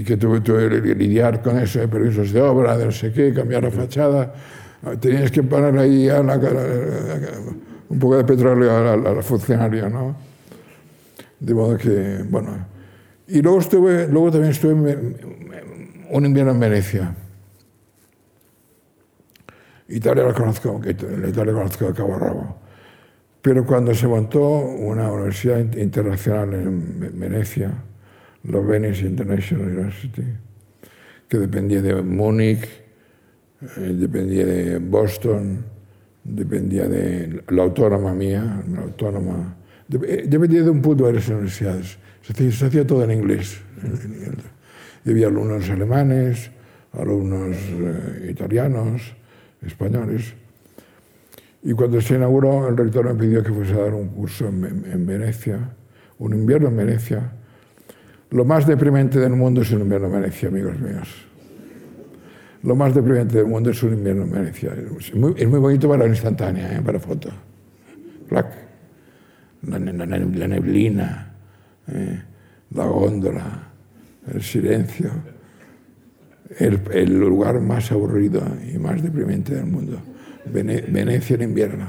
[0.06, 3.64] que tuve, que lidiar con eso, de permisos de obra, de no sé qué, cambiar
[3.64, 4.32] la fachada,
[5.00, 6.08] tenías que poner ahí
[7.88, 10.16] un poco de petróleo al, funcionario, ¿no?
[11.38, 12.66] De modo que, bueno.
[13.28, 17.14] Y luego, estuve, luego también estuve un invierno en Venecia.
[19.88, 22.56] Italia la conozco, Italia la conozco de cabo a rabo.
[23.42, 27.72] Pero cuando se montó una universidad internacional en Venecia,
[28.44, 30.24] la Venice International University,
[31.28, 32.64] que dependía de Múnich,
[33.76, 35.64] eh, dependía de Boston,
[36.28, 39.56] dependía de la autónoma mía, la autónoma,
[39.90, 41.98] eh, dependía de un punto de varias universidades.
[42.22, 43.60] Se hacía, todo en inglés.
[45.06, 46.50] Había alumnos alemanes,
[46.92, 49.14] alumnos eh, italianos,
[49.64, 50.34] españoles.
[51.62, 55.06] Y cuando se inauguró, el rector me pidió que fuese a dar un curso en
[55.06, 55.70] Venecia,
[56.18, 57.32] un invierno en Venecia,
[58.30, 61.25] lo más deprimente del mundo es un invierno en Venecia, amigos míos.
[62.66, 64.74] Lo más deprimente del mundo es un invierno en Venecia.
[64.98, 66.82] Es muy, bonito para la instantánea, ¿eh?
[66.84, 67.30] para foto.
[69.62, 71.32] La, neblina,
[71.86, 72.22] ¿eh?
[72.72, 73.68] la góndola,
[74.34, 75.10] el silencio.
[76.58, 80.00] El, el, lugar más aburrido y más deprimente del mundo.
[80.46, 81.86] Venecia en invierno.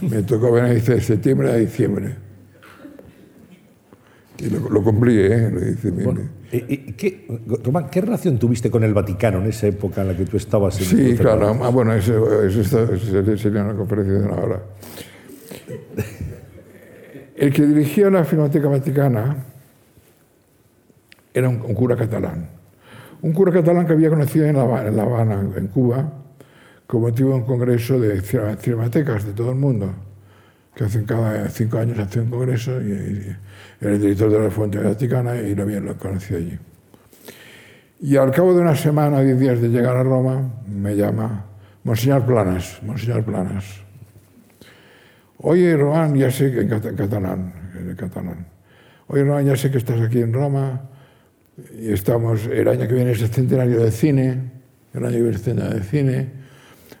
[0.00, 2.14] Me tocó Venecia de septiembre a diciembre.
[4.38, 5.50] Y lo, cumplí, ¿eh?
[5.50, 6.30] Lo hice bien.
[6.96, 7.26] ¿qué,
[7.64, 10.78] Román, ¿qué relación tuviste con el Vaticano en esa época en la que tú estabas?
[10.78, 11.58] En sí, claro.
[11.62, 12.26] Ah, bueno, eso,
[13.36, 14.62] sería una conferencia de una hora.
[17.36, 19.36] El que dirigía la Filmoteca Vaticana
[21.32, 22.48] era un, cura catalán.
[23.22, 26.12] Un cura catalán que había conocido en La, en la Habana, en Cuba,
[26.86, 30.05] como motivo de un congreso de cinematecas de todo el mundo
[30.76, 33.34] que hacen cada cinco años hace un congreso y,
[33.80, 36.58] era el director de la Fuente Vaticana y lo había conocido allí.
[38.00, 41.46] Y al cabo de una semana, diez días de llegar a Roma, me llama
[41.82, 43.64] Monseñor Planas, Monseñor Planas.
[45.38, 48.46] Oye, Roán, ya sé que en catalán, en catalán.
[49.06, 50.90] Oye, Roán, ya sé que estás aquí en Roma
[51.78, 54.52] y estamos, el año que viene es el centenario del cine,
[54.92, 56.30] el año Bicentenario de Cine.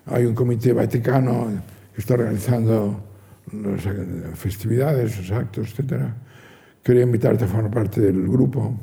[0.06, 1.48] Hay un comité vaticano
[1.94, 3.05] que está organizando
[3.52, 6.02] las festividades, los actos, etc.
[6.82, 8.78] Quería invitarte a formar parte del grupo.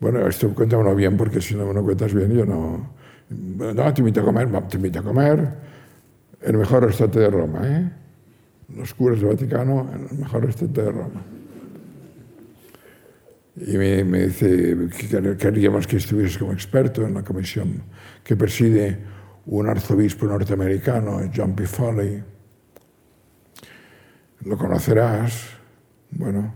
[0.00, 2.94] Bueno, esto cuéntamelo bien, porque si no me lo cuentas bien, yo no.
[3.30, 5.48] No, te invito a comer, te invito a comer.
[6.42, 7.90] El mejor restaurante de Roma, ¿eh?
[8.76, 11.22] Los curas del Vaticano, el mejor restaurante de Roma.
[13.56, 17.82] Y me, me dice que queríamos que estuvieses como experto en la comisión
[18.22, 18.98] que preside
[19.46, 21.66] un arzobispo norteamericano, John P.
[21.66, 22.33] Foley.
[24.44, 25.48] Lo conocerás.
[26.10, 26.54] Bueno,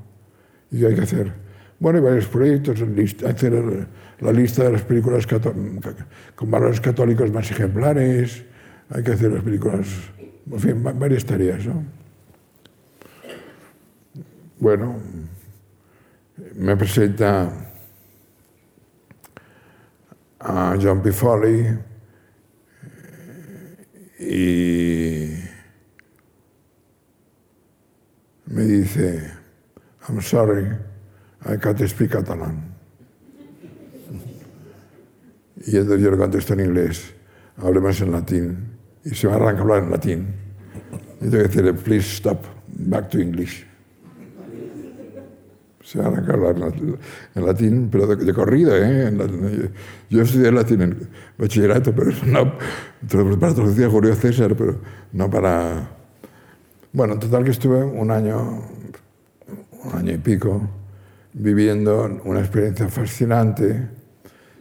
[0.71, 1.33] ¿y hay que hacer?
[1.81, 2.83] Bueno, hay varios proyectos,
[3.25, 3.89] hacer
[4.21, 5.27] la lista de las películas
[6.35, 8.45] con valores católicos más ejemplares,
[8.91, 9.87] hay que hacer las películas,
[10.51, 11.85] en fin, varias tareas, ¿no?
[14.59, 14.99] Bueno,
[16.57, 17.53] me presenta
[20.41, 21.13] a John P.
[21.13, 21.79] Foley
[24.19, 25.48] y
[28.49, 29.31] me dice,
[30.09, 30.67] I'm sorry,
[31.45, 32.75] I can't speak catalán.
[35.67, 37.15] Y entonces yo le contesto en inglés,
[37.59, 38.79] hablemos en latín.
[39.05, 40.27] Y se me arranca a hablar en latín.
[41.21, 43.67] Y tengo que decirle, please stop, back to English.
[45.83, 46.75] Se arranca a hablar
[47.35, 49.11] en latín, pero de, corrido, ¿eh?
[50.11, 52.59] yo estudié latín en bachillerato, pero no
[53.41, 54.81] para traducir a Julio César, pero
[55.13, 55.98] no para...
[56.99, 58.61] Bueno, en total que estuve un año,
[59.85, 60.69] un año y pico,
[61.33, 63.89] viviendo una experiencia fascinante,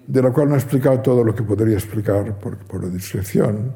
[0.05, 3.73] de la cual no he explicado todo lo que podría explicar por, por discreción,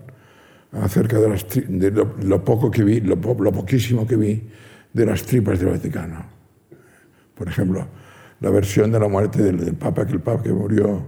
[0.74, 4.48] acerca de, las de lo, poco que vi, lo, lo, poquísimo que vi
[4.94, 6.24] de las tripas del Vaticano.
[7.34, 7.88] Por ejemplo,
[8.42, 11.02] la versión de la muerte del, del Papa, que el Papa que murió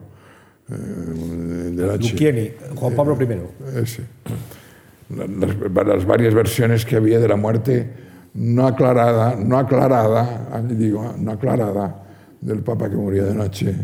[0.71, 3.25] eh, de la Luciani, Juan Pablo I.
[3.25, 3.85] Eh,
[5.09, 7.89] las, las, varias versiones que había de la muerte
[8.33, 12.03] no aclarada, no aclarada, digo, no aclarada
[12.41, 13.75] del Papa que murió de noche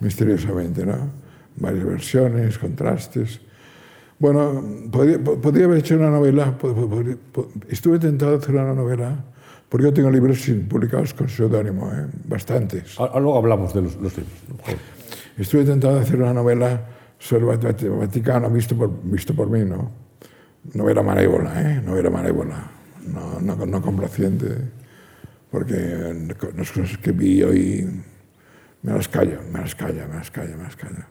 [0.00, 1.22] misteriosamente, ¿no?
[1.56, 3.40] Varias versiones, contrastes.
[4.18, 6.54] Bueno, podría, haber hecho una novela,
[7.68, 9.24] estuve tentado de hacer una novela,
[9.68, 12.06] porque yo tengo libros publicados con seudónimo, ¿eh?
[12.26, 12.96] bastantes.
[12.98, 14.26] Luego hablamos de los, libros.
[15.36, 20.01] Estuve tentado de hacer una novela sobre el Vaticano, visto por, visto por mí, ¿no?
[20.74, 21.80] Novela malévola, ¿eh?
[21.84, 22.70] Novela malévola,
[23.08, 24.46] no, no, no complaciente,
[25.50, 25.74] porque
[26.56, 28.02] las cosas que vi hoy
[28.82, 31.04] me las callo, me las callo, me las callo, me las callo.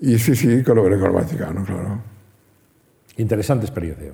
[0.00, 2.02] Y sí, sí, colaboré con el Vaticano, claro.
[3.16, 4.12] Interesante experiencia.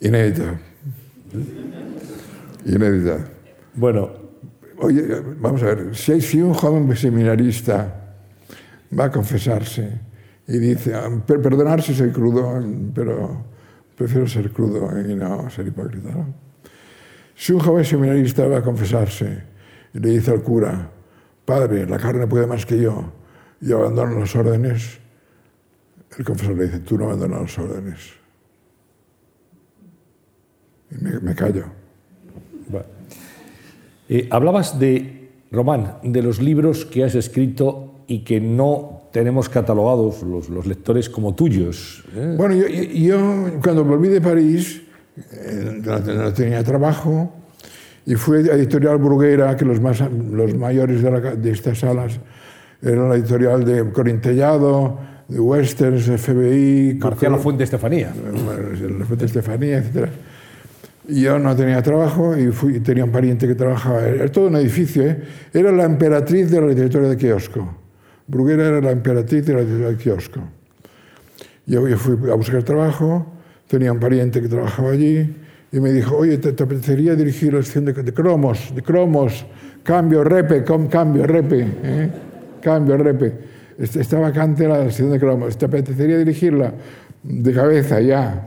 [0.00, 0.58] Inédita.
[2.66, 3.28] Inédita.
[3.74, 4.28] Bueno.
[4.80, 5.02] Oye,
[5.40, 8.14] vamos a ver, si, si un joven seminarista
[8.96, 10.07] va a confesarse
[10.48, 13.44] y dice, ah, perdonarse soy crudo, pero
[13.94, 16.10] prefiero ser crudo y no ser hipócrita.
[16.10, 16.34] ¿no?
[17.34, 19.42] Si un joven seminarista va a confesarse
[19.92, 20.90] y le dice al cura,
[21.44, 23.12] padre, la carne puede más que yo,
[23.60, 24.98] y abandona las órdenes,
[26.16, 28.12] el confesor le dice, tú no abandonas las órdenes.
[30.90, 31.66] Y me, callo.
[34.08, 40.22] Eh, hablabas de, Román, de los libros que has escrito y que no tenemos catalogados
[40.22, 42.04] los, los lectores como tuyos.
[42.14, 42.34] ¿eh?
[42.36, 44.80] Bueno, yo, yo, cuando volví de París,
[45.32, 47.32] eh, no tenía trabajo,
[48.06, 52.20] y fui a Editorial Bruguera, que los, más, los mayores de, la, de estas salas
[52.80, 57.00] era la editorial de Corintellado, de Westerns, FBI.
[57.02, 58.12] Marcial Fuente Estefanía.
[58.14, 60.08] La Fuente Estefanía, etc.
[61.08, 64.06] Yo no tenía trabajo y fui, tenía un pariente que trabajaba.
[64.06, 65.20] Era todo un edificio, ¿eh?
[65.52, 67.87] Era la emperatriz de la literatura de kiosco.
[68.28, 70.40] Bruguera era la emperatriz de la literatura de kiosco.
[71.66, 73.26] Yo, fui a buscar trabajo,
[73.66, 75.34] tenía un pariente que trabajaba allí
[75.72, 78.74] y me dijo, oye, ¿te, apetecería dirigir la sección de, de cromos?
[78.74, 79.44] De cromos,
[79.82, 81.66] cambio, repe, com, cambio, repe.
[81.82, 82.10] ¿eh?
[82.60, 83.34] cambio, repe.
[83.78, 85.56] Está vacante la sección de cromos.
[85.56, 86.72] ¿Te apetecería dirigirla?
[87.22, 88.46] De cabeza, ya.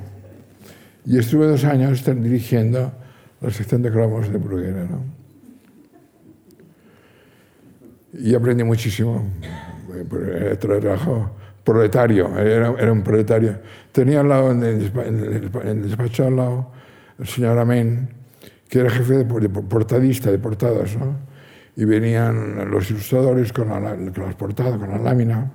[1.05, 2.91] Y estuve dos años dirigiendo
[3.39, 4.86] la sección de cromos de Bruguera.
[4.86, 5.03] ¿no?
[8.13, 9.25] Y aprendí muchísimo.
[10.59, 11.31] Trabajo
[11.63, 13.59] proletario, era, era, un proletario.
[13.91, 16.71] Tenía al lado, en el, despacho al lado,
[17.19, 18.09] el señor Amén,
[18.67, 20.97] que era jefe de, portadista, de portadas,
[21.75, 25.51] y venían los ilustradores con, la, con las portadas, con la lámina.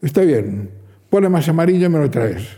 [0.00, 0.70] Está bien,
[1.08, 2.56] pone más amarillo me lo traes.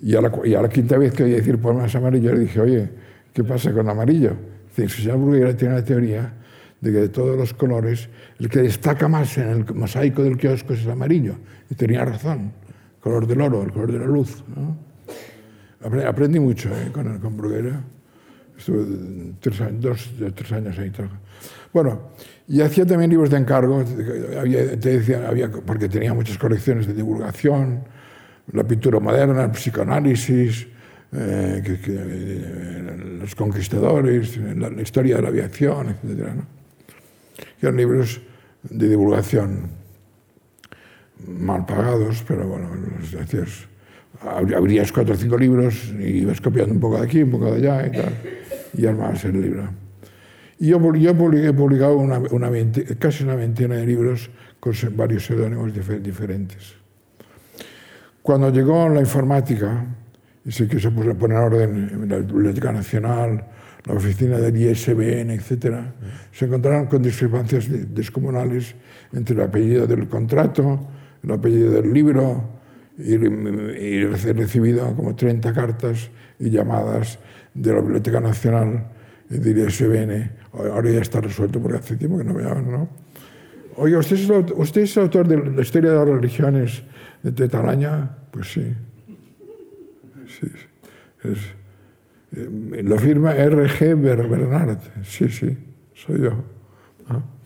[0.00, 2.88] Y a, la, quinta vez que oí decir pone más amarillo, le dije, oye,
[3.32, 4.32] ¿qué pasa con amarillo?
[4.68, 6.32] Dice, si señor Bruguera tiene la teoría
[6.80, 8.08] de que de todos los colores,
[8.38, 11.34] el que destaca más en el mosaico del kiosco es el amarillo.
[11.70, 12.52] Y tenía razón,
[12.96, 14.44] el color del oro, el color de la luz.
[16.06, 16.90] Aprendí mucho ¿eh?
[16.92, 17.82] con, con Bruguera.
[18.56, 20.92] Estuve tres dos, tres años ahí.
[21.72, 22.10] Bueno,
[22.48, 23.84] y hacía también libros de encargo,
[24.38, 27.84] había, te decía, había, porque tenía muchas colecciones de divulgación,
[28.52, 30.66] la pintura moderna, el psicoanálisis,
[31.12, 36.34] eh, que, que, eh, los conquistadores, la, la, historia de la aviación, etc.
[36.34, 36.57] ¿no?
[37.60, 38.20] Eran libros
[38.62, 39.70] de divulgación
[41.26, 42.70] mal pagados, pero bueno,
[43.12, 43.66] decías,
[44.22, 47.56] abrías cuatro o cinco libros y ibas copiando un poco de aquí, un poco de
[47.56, 48.14] allá y tal,
[48.74, 49.68] y armabas el libro.
[50.60, 52.50] Y yo, yo he publicado una, una
[52.98, 56.74] casi una veintena de libros con varios seudónimos diferentes.
[58.22, 59.86] Cuando llegó la informática,
[60.44, 63.44] y se quiso poner orden en la Biblioteca Nacional,
[63.84, 65.76] la oficina del ISBN, etc.,
[66.32, 68.74] se encontraron con discrepancias descomunales
[69.12, 70.88] entre el apellido del contrato,
[71.22, 72.58] el apellido del libro,
[72.98, 77.18] y, y he recibido como 30 cartas y llamadas
[77.54, 78.88] de la Biblioteca Nacional
[79.28, 80.30] del ISBN.
[80.52, 82.88] Ahora ya está resuelto porque hace tiempo que no me llaman, ¿no?
[83.76, 86.82] Oiga, ¿usted es, el, ¿usted es el autor de la historia de las religiones
[87.22, 88.16] de Tetalaña?
[88.32, 88.74] Pues sí.
[90.26, 91.28] sí, sí.
[91.28, 91.38] Es,
[92.30, 93.94] lo firma R.G.
[93.94, 94.78] Bernard.
[95.02, 95.56] Sí, sí,
[95.94, 96.30] soy yo.
[97.08, 97.38] ¿no?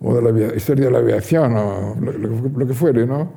[0.00, 3.32] O de la historia de la aviación, o lo, que fuere, ¿no?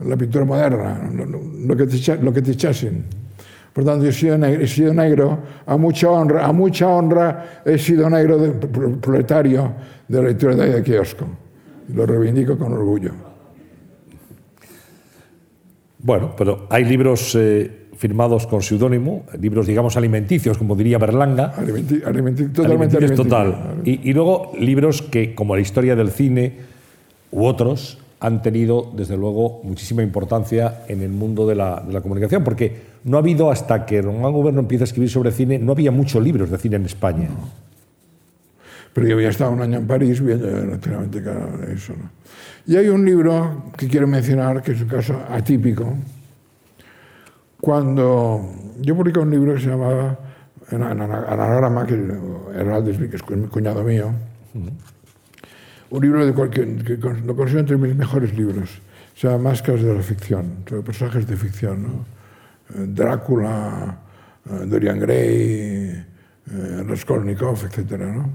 [0.00, 3.04] La pintura moderna, lo, que, te, lo echasen.
[3.72, 7.78] Por tanto, he sido, negro, he sido negro, a mucha honra, a mucha honra he
[7.78, 9.72] sido negro de, proletario
[10.06, 11.26] de la lectura de kiosco.
[11.88, 13.12] Lo reivindico con orgullo.
[15.98, 21.54] Bueno, pero hay libros eh, firmados con seudónimo, libros, digamos, alimenticios, como diría Berlanga.
[21.56, 23.28] Alimenti alimenti totalmente alimenticios.
[23.28, 23.80] Total.
[23.84, 26.52] Y, y, luego libros que, como la historia del cine
[27.30, 32.00] u otros, han tenido, desde luego, muchísima importancia en el mundo de la, de la
[32.00, 35.72] comunicación, porque no ha habido, hasta que Román Gobierno empieza a escribir sobre cine, no
[35.72, 37.28] había muchos libros de cine en España.
[37.28, 37.64] No.
[38.94, 41.22] Pero yo había estado un año en París, viendo naturalmente
[41.74, 41.92] eso.
[41.92, 42.10] ¿no?
[42.66, 45.94] Y hay un libro que quiero mencionar, que es un caso atípico,
[47.64, 48.46] cuando
[48.82, 50.18] yo publiqué un libro que se llamaba
[50.70, 51.94] Anagrama, que
[52.54, 54.12] Heraldes, que es mi cuñado mío,
[55.88, 58.82] un libro de cualquier, que lo considero entre mis mejores libros,
[59.14, 62.04] se llama Máscaras de la ficción, sobre personajes de ficción, ¿no?
[62.74, 63.98] Eh, Drácula,
[64.44, 67.92] eh, Dorian Gray, eh, Raskolnikov, etc.
[67.98, 68.28] ¿no?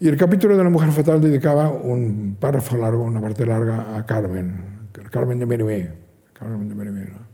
[0.00, 4.06] Y el capítulo de la mujer fatal dedicaba un párrafo largo, una parte larga, a
[4.06, 5.90] Carmen, Carmen de Merimé.
[6.32, 7.33] Carmen de Merimé ¿no?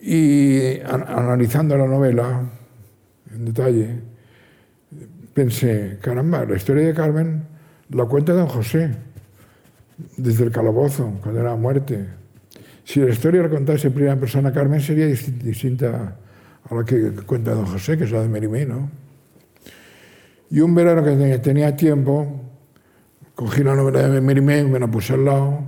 [0.00, 2.42] Y analizando la novela
[3.34, 4.00] en detalle,
[5.34, 7.50] pensé, caramba, la historia de Carmen
[7.90, 8.90] la cuenta don José,
[10.16, 12.06] desde el calabozo, cuando era muerte.
[12.84, 16.16] Si la historia la contase en primera persona Carmen, sería distinta
[16.68, 18.90] a la que cuenta don José, que es la de Merimé, ¿no?
[20.50, 22.40] Y un verano que tenía tiempo,
[23.34, 25.60] cogí la novela de Merimé, me la puse al lado,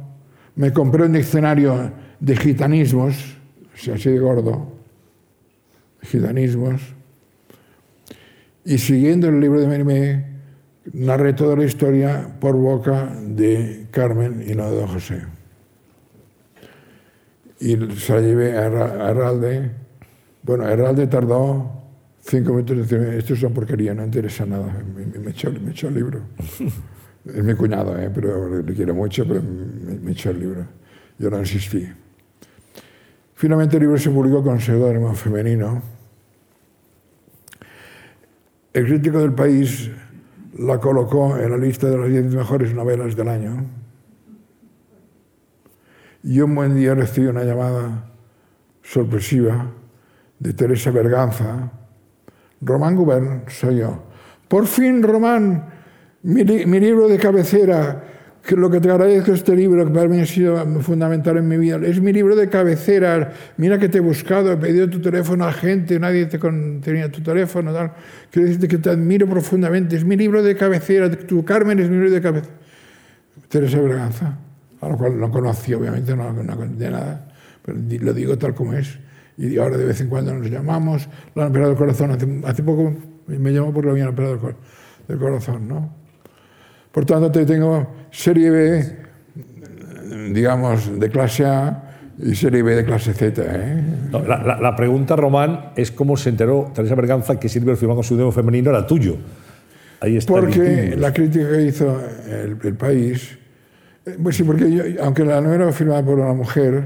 [0.56, 3.36] me compré un diccionario de gitanismos,
[3.74, 4.72] así de gordo,
[6.02, 6.80] gitanismos,
[8.64, 10.24] y siguiendo el libro de Merimé,
[10.92, 15.22] narré toda la historia por boca de Carmen y no de don José.
[17.60, 19.70] Y se la llevé a Herralde.
[20.42, 21.82] Bueno, Herralde tardó
[22.20, 24.82] cinco minutos en decirme, esto es una porquería, no interesa nada.
[24.94, 26.22] Me, me, echó, me echó el libro.
[27.24, 28.10] es mi cuñado, ¿eh?
[28.12, 30.66] pero le quiero mucho, pero me, me echó el libro.
[31.18, 31.88] Yo no insistí.
[33.42, 35.82] Finalmente el libro se publicó con seudónimo femenino.
[38.72, 39.90] El crítico del país
[40.58, 43.66] la colocó en la lista de las 10 mejores novelas del año.
[46.22, 48.12] Y un buen día recibí una llamada
[48.80, 49.66] sorpresiva
[50.38, 51.68] de Teresa Berganza.
[52.60, 54.04] Román Gubern soy yo.
[54.46, 55.68] Por fin, Román,
[56.22, 58.04] mi, mi libro de cabecera,
[58.42, 61.56] que lo que te agradezco este libro, que para mí ha sido fundamental en mi
[61.58, 61.78] vida.
[61.84, 63.32] Es mi libro de cabecera.
[63.56, 67.10] Mira que te he buscado, he pedido tu teléfono a gente, nadie te con, tenía
[67.10, 67.72] tu teléfono.
[68.30, 69.94] Quiero decirte que te admiro profundamente.
[69.96, 71.08] Es mi libro de cabecera.
[71.10, 72.54] Tu Carmen es mi libro de cabecera.
[73.48, 74.38] Teresa Berganza,
[74.80, 77.28] a lo cual no conocí, obviamente, no, no conté nada,
[77.62, 78.98] pero lo digo tal como es.
[79.36, 81.08] Y ahora de vez en cuando nos llamamos.
[81.34, 82.10] Lo han operado el corazón.
[82.10, 82.92] Hace, hace poco
[83.28, 84.56] me llamó porque lo habían operado
[85.08, 86.01] el corazón, ¿no?
[86.92, 88.96] Por tanto, tengo serie B,
[90.32, 93.42] digamos, de clase A y serie B de clase Z.
[93.44, 93.82] ¿eh?
[94.10, 97.94] No, la, la, la, pregunta, Román, es cómo se enteró Teresa Berganza que Silvio firmó
[97.94, 99.16] con su dedo femenino era tuyo.
[100.00, 103.38] ahí está Porque la crítica que hizo el, el país,
[104.04, 106.84] eh, pues sí, porque yo, aunque la novela fue firmada por una mujer,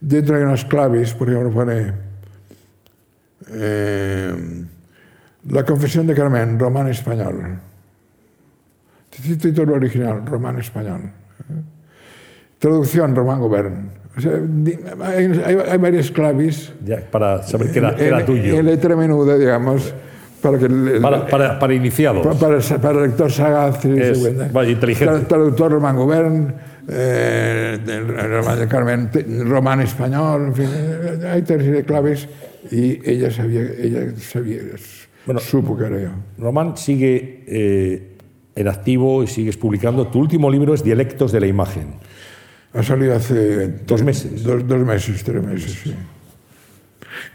[0.00, 1.92] dentro hay unas claves, por ejemplo, pone
[3.50, 4.34] eh,
[5.50, 7.60] La confesión de Carmen, román español.
[9.40, 11.10] Título original, román español.
[12.58, 13.90] Traducción, Román Govern.
[14.16, 14.32] O sea,
[15.02, 18.54] hay, hay- varias claves Ya, para saber que era, que era tuyo.
[18.58, 19.92] en letra menuda, digamos,
[20.40, 22.24] para que el, para, para, para iniciados.
[22.24, 25.12] pa- para, para el lector sagaz Es- vaya, inteligente.
[25.14, 26.54] Tra- Traductor Román Govern,
[26.88, 27.78] eh,
[28.30, 29.10] Román de Carmen,
[29.48, 32.28] Román español, en fin, eh, hay tres de claves
[32.70, 34.58] y ella sabía, ella sabía,
[35.26, 35.40] Bueno.
[35.40, 36.10] supo que era yo.
[36.38, 38.13] Román sigue eh,
[38.56, 40.06] en activo y sigues publicando.
[40.06, 41.94] Tu último libro es Dialectos de la Imagen.
[42.72, 44.42] Ha salido hace Dos meses.
[44.42, 45.94] Dos, dos meses, tres meses, sí.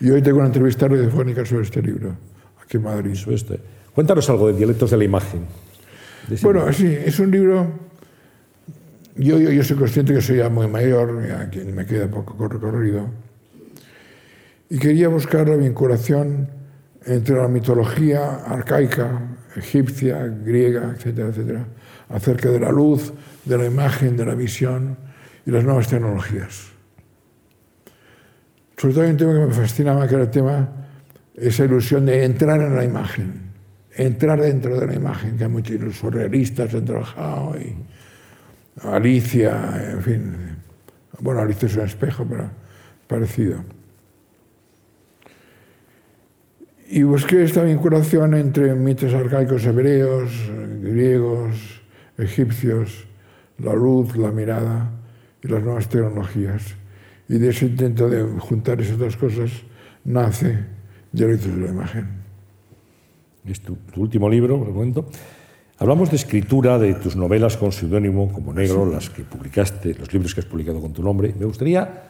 [0.01, 2.15] Y hoy tengo una entrevista radiofónica sobre este libro,
[2.61, 3.11] aquí en Madrid.
[3.11, 3.59] Eso es, eh.
[3.93, 5.41] Cuéntanos algo de Dialectos de la Imagen.
[6.27, 7.67] De Bueno, sí, es un libro.
[9.15, 12.47] Yo, yo, yo soy consciente que soy ya muy mayor, ya que me queda poco
[12.47, 13.09] recorrido.
[14.69, 16.49] Y quería buscar la vinculación
[17.05, 19.21] entre la mitología arcaica,
[19.59, 21.65] egipcia, griega, etcétera, etcétera,
[22.09, 23.13] acerca de la luz,
[23.45, 24.97] de la imagen, de la visión
[25.45, 26.69] y las nuevas tecnologías.
[28.77, 30.69] Sobre todo hay un tema que me fascinaba, que era el tema,
[31.35, 33.51] esa ilusión de entrar en la imagen,
[33.95, 37.75] entrar dentro de la imagen, que hay muchos surrealistas han trabajado, y
[38.83, 40.35] Alicia, en fin.
[41.19, 42.49] Bueno, Alicia es un espejo, pero
[43.07, 43.63] parecido.
[46.91, 50.31] Y busqué esta vinculación entre mitos arcaicos hebreos,
[50.81, 51.81] griegos,
[52.17, 53.05] egipcios,
[53.59, 54.89] la luz, la mirada
[55.43, 56.73] y las nuevas tecnologías.
[57.27, 59.51] Y de ese intento de juntar esas dos cosas
[60.03, 60.65] nace
[61.11, 62.07] Dialectos de la Imagen.
[63.45, 65.05] Es tu, tu último libro, por el momento.
[65.77, 70.33] Hablamos de escritura, de tus novelas con seudónimo como Negro, las que publicaste, los libros
[70.33, 71.35] que has publicado con tu nombre.
[71.37, 72.09] Me gustaría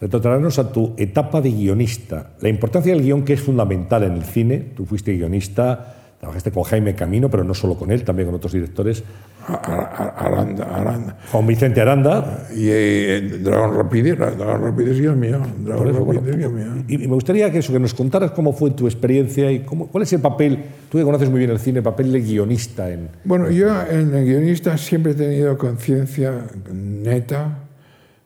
[0.00, 4.24] retrotraernos a tu etapa de guionista, la importancia del guion que es fundamental en el
[4.24, 4.72] cine.
[4.76, 8.52] Tú fuiste guionista, trabajaste con Jaime Camino, pero no solo con él, también con otros
[8.52, 9.02] directores.
[9.48, 11.16] Aranda, Aranda.
[11.30, 12.48] Juan Vicente Aranda.
[12.54, 15.40] Y eh, Dragón Rapide, Dragón Rapide es guion mío.
[15.58, 16.84] Dragón eso, bueno, guion mío.
[16.88, 19.86] y, y me gustaría que eso, que nos contaras cómo fue tu experiencia y cómo,
[19.86, 20.58] cuál es el papel,
[20.90, 23.08] tú que conoces muy bien el cine, el papel de guionista en...
[23.24, 26.32] Bueno, yo en el guionista siempre he tenido conciencia
[26.72, 27.65] neta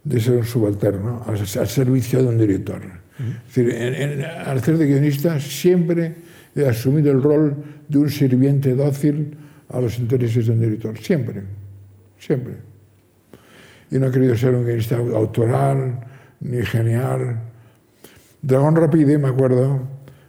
[0.05, 2.81] de ser un subalterno al, al servicio de un director.
[3.19, 6.15] Es decir, en- en- al ser de guionista siempre
[6.57, 7.55] he asumido el rol
[7.89, 9.37] de un sirviente dócil
[9.69, 10.97] a los intereses de un director.
[10.99, 11.43] Siempre,
[12.19, 12.55] siempre.
[13.91, 16.01] Y no he querido ser un guionista autoral
[16.41, 17.41] ni genial.
[18.41, 19.81] Dragón Rapide, me acuerdo,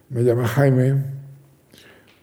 [0.09, 0.95] me llama Jaime,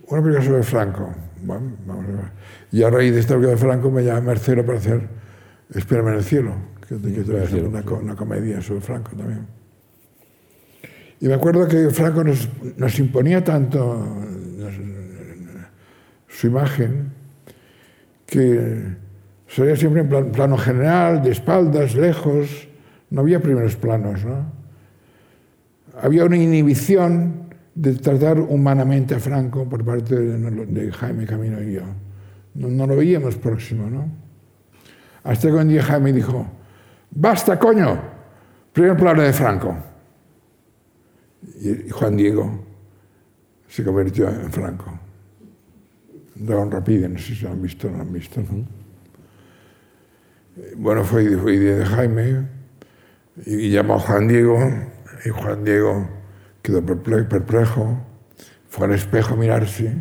[0.08, 1.14] una película sobre Franco.
[1.42, 2.24] Bueno, vamos a ver.
[2.72, 5.08] Y a raíz de esta película de Franco me llama Mercero para hacer
[5.74, 6.54] Espérame en el cielo,
[6.88, 9.46] que, que cielo, una, una comedia sobre Franco también.
[11.20, 14.06] Y me acuerdo que Franco nos, nos imponía tanto
[14.56, 14.74] nos-
[16.28, 17.12] su imagen
[18.26, 18.96] que
[19.48, 22.68] salía siempre en plan- plano general, de espaldas, lejos,
[23.10, 24.52] no había primeros planos, ¿no?
[26.00, 31.72] había una inhibición de tratar humanamente a Franco por parte de, de Jaime Camino y
[31.74, 31.82] yo.
[32.54, 34.08] No, no lo veíamos próximo, ¿no?
[35.24, 36.46] Hasta que un día Jaime dijo,
[37.10, 38.00] basta, coño,
[38.72, 39.76] primer plano de Franco.
[41.60, 42.64] Y Juan Diego
[43.68, 44.98] se convirtió en Franco.
[46.34, 48.40] Dragón Rapide, no sé si lo han visto o no han visto.
[48.40, 48.64] ¿no?
[50.76, 52.46] Bueno, fue, idea de Jaime
[53.46, 54.58] y llamó a Juan Diego
[55.24, 56.08] y Juan Diego
[56.62, 57.98] quedó perple- perplejo,
[58.68, 59.94] fue al espejo a mirarse,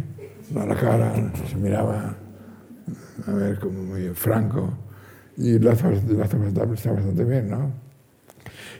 [0.55, 1.13] a la cara,
[1.47, 2.15] se miraba
[3.25, 4.73] a ver como muy franco
[5.37, 7.71] y hace bastante, está bastante bien, ¿no?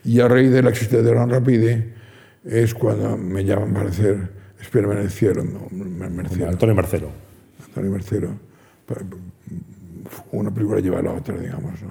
[0.03, 1.93] Y a raíz del éxito de Dragón Rapide
[2.43, 6.49] es cuando me llaman para hacer Espérame en el cielo, Mer- Merciero.
[6.49, 7.09] Antonio Marcelo.
[7.67, 8.29] Antonio Mercero.
[8.85, 8.95] Pa-
[10.31, 11.73] Una película lleva a la otra, digamos.
[11.83, 11.89] ¿no?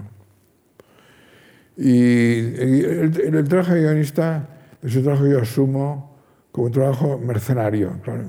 [1.76, 4.48] Y el, el- el trabajo de guionista
[4.82, 6.16] es un trabajo que yo asumo
[6.50, 8.24] como un trabajo mercenario, claro,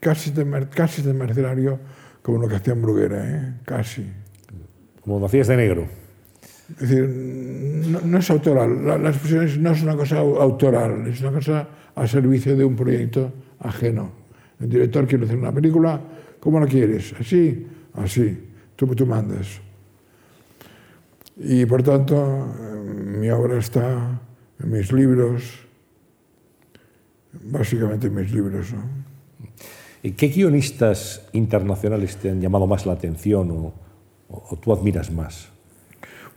[0.00, 1.78] casi de, casi de mercenario
[2.22, 3.54] como lo que hacía en Bruguera, ¿eh?
[3.64, 4.06] casi.
[5.04, 5.86] Como lo hacías de negro.
[6.80, 10.40] Es decir, no, no es autoral, la, la expresión es- no es una cosa au-
[10.40, 14.10] autoral, es una cosa al servicio de un proyecto ajeno.
[14.60, 16.00] El director quiere hacer una película,
[16.40, 17.12] ¿cómo la quieres?
[17.20, 17.66] ¿Así?
[17.94, 18.38] Así.
[18.76, 19.60] Tú, tú mandas.
[21.36, 22.16] Y por tanto,
[22.58, 22.74] eh,
[23.18, 24.20] mi obra está
[24.62, 25.42] en mis libros,
[27.42, 28.72] básicamente en mis libros.
[28.72, 28.82] ¿no?
[30.16, 33.74] ¿Qué guionistas internacionales te han llamado más la atención o,
[34.28, 35.48] o tú admiras más?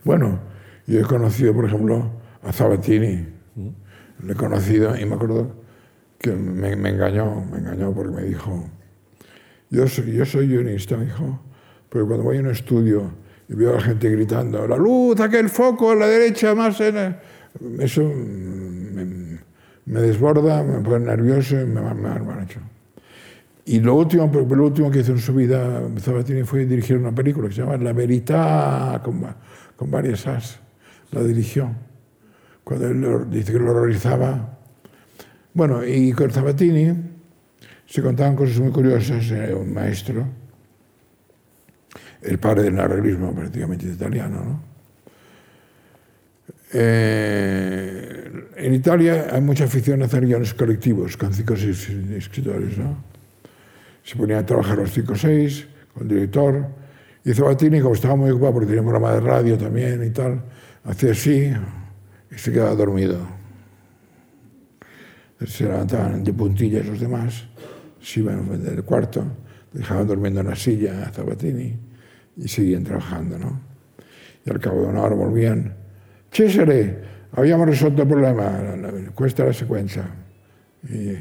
[0.04, 0.38] Bueno,
[0.86, 2.10] yo he conocido, por ejemplo,
[2.42, 3.26] a Sabatini.
[4.22, 5.54] Le he conocido y me acuerdo
[6.18, 8.68] que me, engañó, me engañó porque me dijo,
[9.70, 11.40] yo soy, yo soy guionista, me dijo,
[11.90, 13.12] pero cuando voy a un estudio
[13.48, 16.80] y veo a la gente gritando, la luz, aquel foco a la derecha, más...
[16.80, 17.16] En
[17.80, 19.38] Eso me,
[19.86, 22.60] me, desborda, me pone nervioso y me, me, hecho.
[23.68, 27.48] Y lo último, lo último que hizo en su vida Sabatini fue dirigir una película
[27.48, 29.26] que se llama La Verità, con,
[29.76, 30.58] con varias as.
[31.10, 31.68] La dirigió.
[32.64, 34.58] Cuando él dice que lo horrorizaba.
[35.52, 36.94] Bueno, y con Sabatini
[37.84, 39.30] se contaban cosas muy curiosas.
[39.30, 40.26] Era un maestro,
[42.22, 44.44] el padre del narrealismo prácticamente italiano.
[44.44, 44.62] ¿no?
[46.72, 52.78] Eh, en Italia hay mucha afición a hacer guiones colectivos con cinco escritores.
[52.78, 53.17] ¿no?
[54.08, 56.66] Se ponía a trabajar los 5 o 6 con el director.
[57.26, 60.40] Y Zabatini, como estaba muy ocupado porque tenía un programa de radio también y tal,
[60.84, 61.52] hacía así
[62.30, 63.18] y se quedaba dormido.
[65.46, 67.44] Se levantaban de puntillas los demás,
[68.00, 69.24] se iban del cuarto,
[69.74, 71.76] dejaban durmiendo en la silla a Zabatini
[72.38, 73.38] y seguían trabajando.
[73.38, 73.60] ¿no?
[74.42, 75.74] Y al cabo de una hora volvían.
[76.32, 76.98] Cesare,
[77.32, 80.06] habíamos resuelto el problema, cuesta la secuencia.
[80.88, 81.12] Y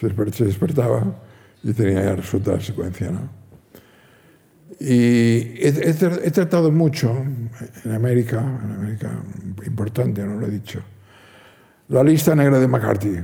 [0.00, 1.25] se despertaba
[1.66, 3.10] y tenía ya resuelta la secuencia.
[3.10, 3.28] ¿no?
[4.78, 7.10] Y he, tratado mucho
[7.84, 9.10] en América, en América
[9.66, 10.80] importante, no lo he dicho,
[11.88, 13.16] la lista negra de McCarthy.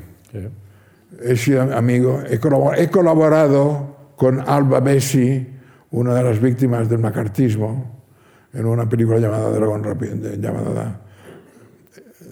[1.23, 5.47] He sido amigo, he colaborado, he colaborado, con Alba Bessi,
[5.91, 8.03] una de las víctimas del macartismo,
[8.53, 11.01] en una película llamada Dragón Rápido, llamada,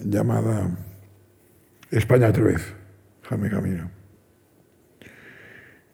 [0.03, 0.69] llamada
[1.89, 2.61] España otra vez,
[3.23, 4.00] Jaime Camino.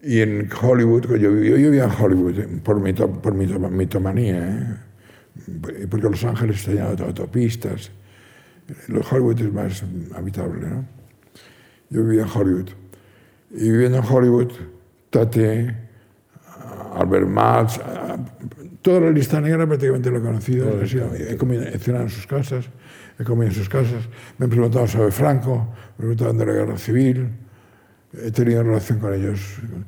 [0.07, 5.87] Y en Hollywood, yo vivía, yo vivía en Hollywood eh, por, mi por mitomanía, ¿eh?
[5.89, 7.91] porque Los Ángeles está lleno de autopistas.
[8.87, 9.83] Los Hollywood es más
[10.15, 10.65] habitable.
[10.65, 10.85] ¿no?
[11.89, 12.69] Yo vivía en Hollywood.
[13.51, 14.53] Y viviendo en Hollywood,
[15.09, 15.75] Tate,
[16.95, 17.77] Albert Matz,
[18.81, 20.81] toda la lista negra prácticamente lo he conocido.
[20.81, 22.69] he comido, he cenado en sus casas,
[23.19, 24.07] he comido en sus casas.
[24.37, 27.29] Me han preguntado sobre Franco, me han preguntado de la guerra civil
[28.13, 29.39] he tenido relación con ellos,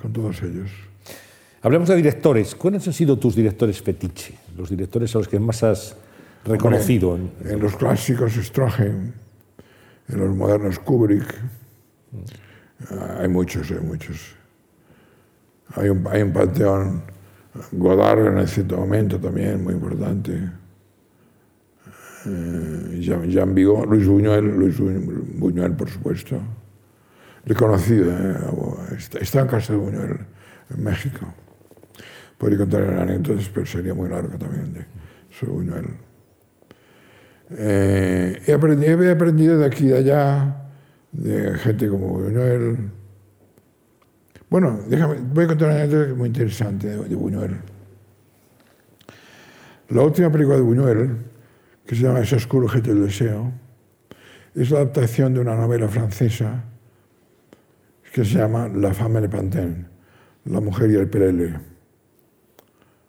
[0.01, 0.69] con todos ellos.
[1.61, 2.55] Hablemos de directores.
[2.55, 4.35] ¿Cuáles han sido tus directores fetiche?
[4.57, 5.95] Los directores a los que más has
[6.45, 7.17] reconocido.
[7.45, 9.11] en, los clásicos Stroheim,
[10.07, 11.35] en los modernos Kubrick.
[13.19, 14.35] Hay muchos, hay muchos.
[15.75, 17.03] Hay un, hay un panteón
[17.71, 20.49] Godard en cierto momento también, muy importante.
[22.25, 26.41] Eh, Jean, Jean Vigo, Luis Buñuel, Luis Buñuel, por supuesto
[27.45, 28.11] reconocido.
[28.11, 28.97] ¿eh?
[29.19, 30.19] Está en casa de Buñuel,
[30.69, 31.33] en México.
[32.37, 34.85] Podría contar anécdotas, pero sería muy largo también
[35.29, 35.85] sobre Buñuel.
[37.51, 40.69] Eh, he, aprendido, de aquí y de allá,
[41.11, 42.91] de gente como Buñuel.
[44.49, 47.57] Bueno, déjame, voy a contar una anécdota muy interesante de, de Buñuel.
[49.89, 51.17] La última película de Buñuel,
[51.85, 53.51] que se llama Ese oscuro objeto del deseo,
[54.55, 56.63] es la adaptación de una novela francesa
[58.19, 59.87] que se llama La femme le pantin,
[60.43, 61.57] la mujer y el perele.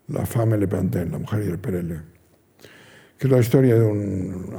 [0.07, 2.01] La femme le pantin, la mujer y el perele.
[3.19, 4.55] Que es la historia de un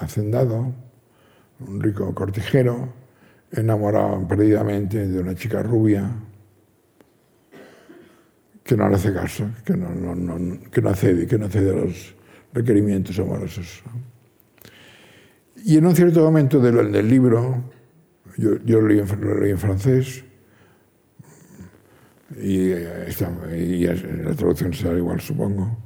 [0.00, 0.72] hacendado,
[1.60, 2.90] un rico cortijero,
[3.52, 6.10] enamorado perdidamente de una chica rubia
[8.64, 12.14] que no le hace caso, que no, no que no accede a los
[12.54, 13.82] requerimientos amorosos.
[15.66, 17.62] Y en un cierto momento del, del libro,
[18.40, 20.24] yo, lo, leí en, francés
[22.40, 25.76] y, la traducción será igual, supongo.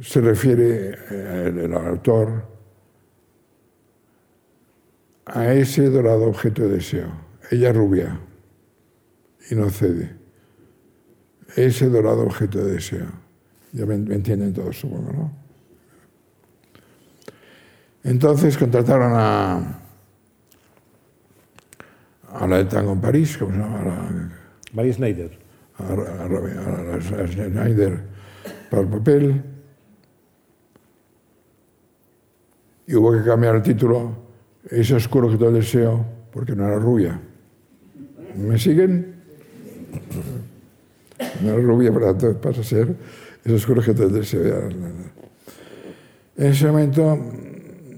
[0.00, 2.46] Se refiere eh, el, el autor
[5.26, 7.12] a ese dorado objeto de deseo.
[7.50, 8.20] Ella rubia
[9.50, 10.16] y no cede.
[11.56, 13.06] Ese dorado objeto de deseo.
[13.72, 15.44] Ya me, me entienden todos, supongo, ¿no?
[18.04, 19.83] Entonces contrataron a,
[22.34, 23.84] a la de Tango en París, ¿cómo se llama?
[23.84, 24.30] La,
[24.72, 25.38] María Schneider.
[25.78, 28.00] A, a, a, Schneider
[28.70, 29.42] para el papel.
[32.86, 34.12] Y hubo que cambiar el título,
[34.68, 37.20] Ese oscuro que todo deseo, porque no era rubia.
[38.36, 39.14] ¿Me siguen?
[41.40, 42.94] No era rubia, pero entonces pasa a ser
[43.44, 44.68] Ese oscuro que todo deseo.
[46.36, 47.16] En ese momento,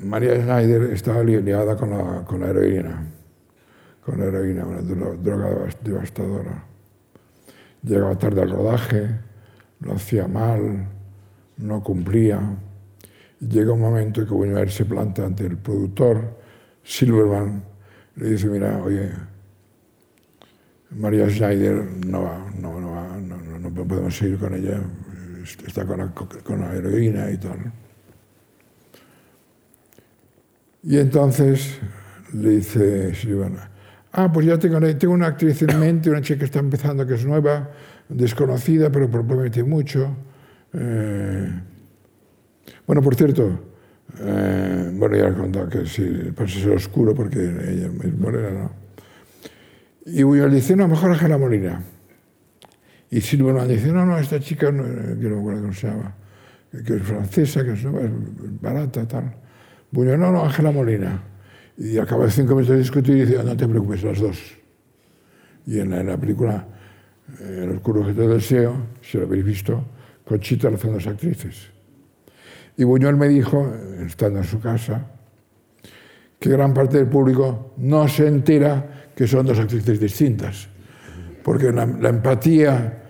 [0.04, 3.15] María Schneider estaba liada con la, con la heroína
[4.06, 6.64] con heroína, una dro- droga devas- devastadora.
[7.82, 9.18] Llegaba tarde al rodaje,
[9.80, 10.86] lo hacía mal,
[11.56, 12.38] no cumplía.
[13.40, 16.38] Llega un momento en que Buñuel se planta ante el productor,
[16.84, 17.64] Silverman,
[18.14, 19.10] le dice, mira, oye,
[20.90, 24.80] María Schneider no va, no, no, va, no, no- no podemos seguir con ella,
[25.66, 26.12] está con la,
[26.44, 27.72] con la heroína y tal.
[30.84, 31.80] Y entonces
[32.32, 33.70] le dice Silvana,
[34.16, 37.14] ah, pues ya tengo, tengo una actriz en mente, una chica que está empezando, que
[37.14, 37.70] es nueva,
[38.08, 40.16] desconocida, pero promete mucho.
[40.72, 41.48] Eh,
[42.86, 43.60] bueno, por cierto,
[44.20, 48.72] eh, bueno, ya he contado que sí, pasa ser oscuro porque ella es morena, ¿no?
[50.06, 51.82] Y Buñuel dice, no, mejor Ángela Molina.
[53.10, 56.14] Y Silverman dice, no, no, esta chica, no, que no me acuerdo cómo se llama,
[56.84, 57.82] que- es francesa, que es
[58.60, 59.34] barata, tal.
[59.90, 61.22] Buñuel, no, no, Ángela Molina.
[61.78, 64.38] Y acaba de cinco minutos de discutir dice, no te preocupes, las dos.
[65.66, 66.66] Y en la, en la película
[67.40, 69.84] eh, El oscuro objeto del deseo, si lo habéis visto,
[70.24, 71.70] Conchita lo hacen dos actrices.
[72.76, 75.06] Y Buñuel me dijo, eh, estando en su casa,
[76.38, 80.68] que gran parte del público no se entera que son dos actrices distintas.
[81.42, 83.02] Porque la, la empatía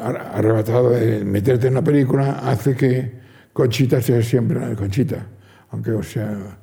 [0.00, 3.20] ar- arrebatada de meterte en la película hace que
[3.52, 5.26] Conchita sea siempre la de Conchita,
[5.70, 6.58] aunque sea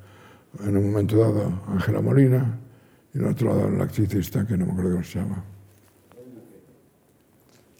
[0.58, 2.58] en un momento dado Ángela Molina
[3.14, 5.44] y en otro lado la actriz esta que no me acuerdo cómo se llama.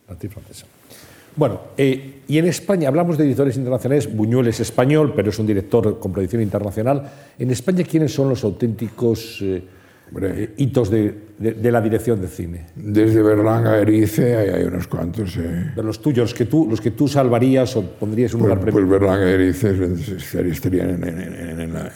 [0.08, 0.66] actriz francesa.
[1.36, 4.14] Bueno, eh, y en España hablamos de directores internacionales.
[4.14, 7.08] Buñuel es español, pero es un director con proyección internacional.
[7.38, 9.62] En España, ¿quiénes son los auténticos eh,
[10.12, 10.54] Hombre.
[10.56, 12.66] hitos de, de- de la dirección de cine?
[12.74, 15.36] Desde Berlanga Erice hay, hay unos cuantos.
[15.36, 15.72] eh.
[15.76, 18.50] De los tuyos, los que tú, los que tú salvarías o pondrías en un Pues,
[18.56, 18.90] lugar pues premio.
[18.90, 21.92] Berlanga y Erice estarían en, en- en- en la,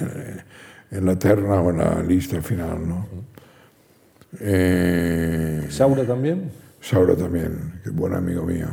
[0.90, 2.86] en la terna o en la lista final.
[2.88, 3.06] ¿no?
[4.40, 6.50] Eh, Saura también.
[6.80, 8.68] Saura también, que buen amigo mío,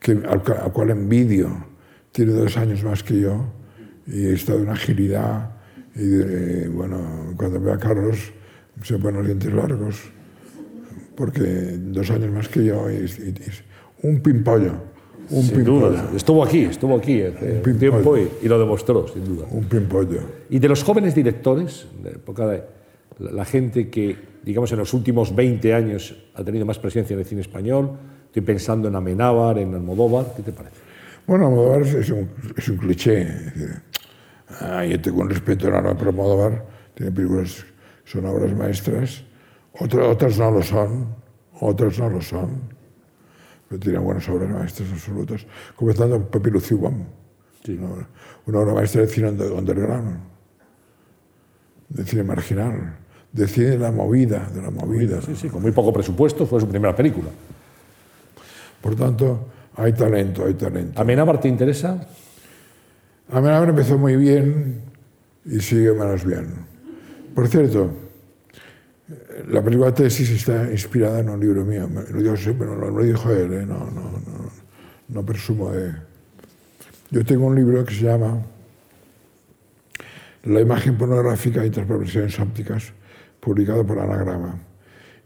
[0.00, 1.66] que, al, al cual envidio.
[2.12, 3.44] Tiene dos años más que yo
[4.06, 5.50] y está de una agilidad.
[5.96, 8.32] Y de- bueno, cuando ve a Carlos
[8.82, 9.96] se ponen los dientes largos,
[11.16, 11.42] porque
[11.78, 12.98] dos años más que yo y, y-
[13.30, 14.72] y- un pimpollo,
[15.30, 16.10] un Sin pimpollo, duda.
[16.14, 19.46] Estuvo aquí, estuvo aquí hace un tiempo y, y lo demostró, sin duda.
[19.50, 20.20] un pimpollo.
[20.50, 22.62] Y de los jóvenes directores, de la época de
[23.18, 27.20] la, la gente que, digamos, en los últimos 20 años ha tenido más presencia en
[27.20, 27.92] el cine español,
[28.26, 30.76] estoy pensando en Amenábar, en Almodóvar, ¿qué te parece?
[31.26, 33.22] Bueno, Almodóvar es un, es un cliché.
[33.22, 33.70] es decir,
[34.60, 37.64] ah, yo tengo un respeto enorme por Almodóvar, tiene películas,
[38.04, 39.22] son obras maestras,
[39.78, 41.14] Otra- otras no lo son,
[41.60, 42.60] otras no lo son,
[43.68, 47.04] pero tiene buenas obras maestras absolutas, comenzando por Pepi Luciubam,
[47.68, 48.08] una,
[48.46, 50.18] una obra maestra de cine under- underground,
[51.90, 52.96] de cine marginal,
[53.32, 55.20] de cine de la movida, de la movida.
[55.20, 57.28] Sí, sí, con muy poco presupuesto, fue su primera película.
[58.80, 60.98] Por tanto, hay talento, hay talento.
[61.00, 62.06] ¿Amenábar te interesa?
[63.28, 64.82] Amenábar empezó muy bien
[65.44, 66.46] y sigue menos bien.
[67.34, 67.90] Por cierto,
[69.48, 71.88] la película Tesis está inspirada en un libro mío.
[72.10, 73.66] Lo no lo, dijo él, ¿eh?
[73.66, 74.50] no, no, no,
[75.08, 75.92] no presumo de...
[77.10, 78.42] Yo tengo un libro que se llama
[80.44, 82.92] La imagen pornográfica e interpretaciones ópticas,
[83.40, 84.58] publicado por Anagrama.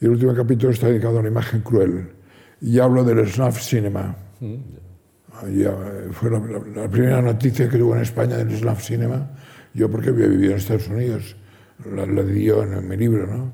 [0.01, 2.11] Y el último capítulo está dedicado a la imagen cruel.
[2.63, 4.17] Y hablo del snuff cinema.
[5.49, 9.31] Ya, eh, fue la, la- la primera noticia que tuvo en España del snuff cinema.
[9.75, 11.37] Yo porque había vivido en Estados Unidos,
[11.95, 13.53] la, la di yo en, mi libro, ¿no?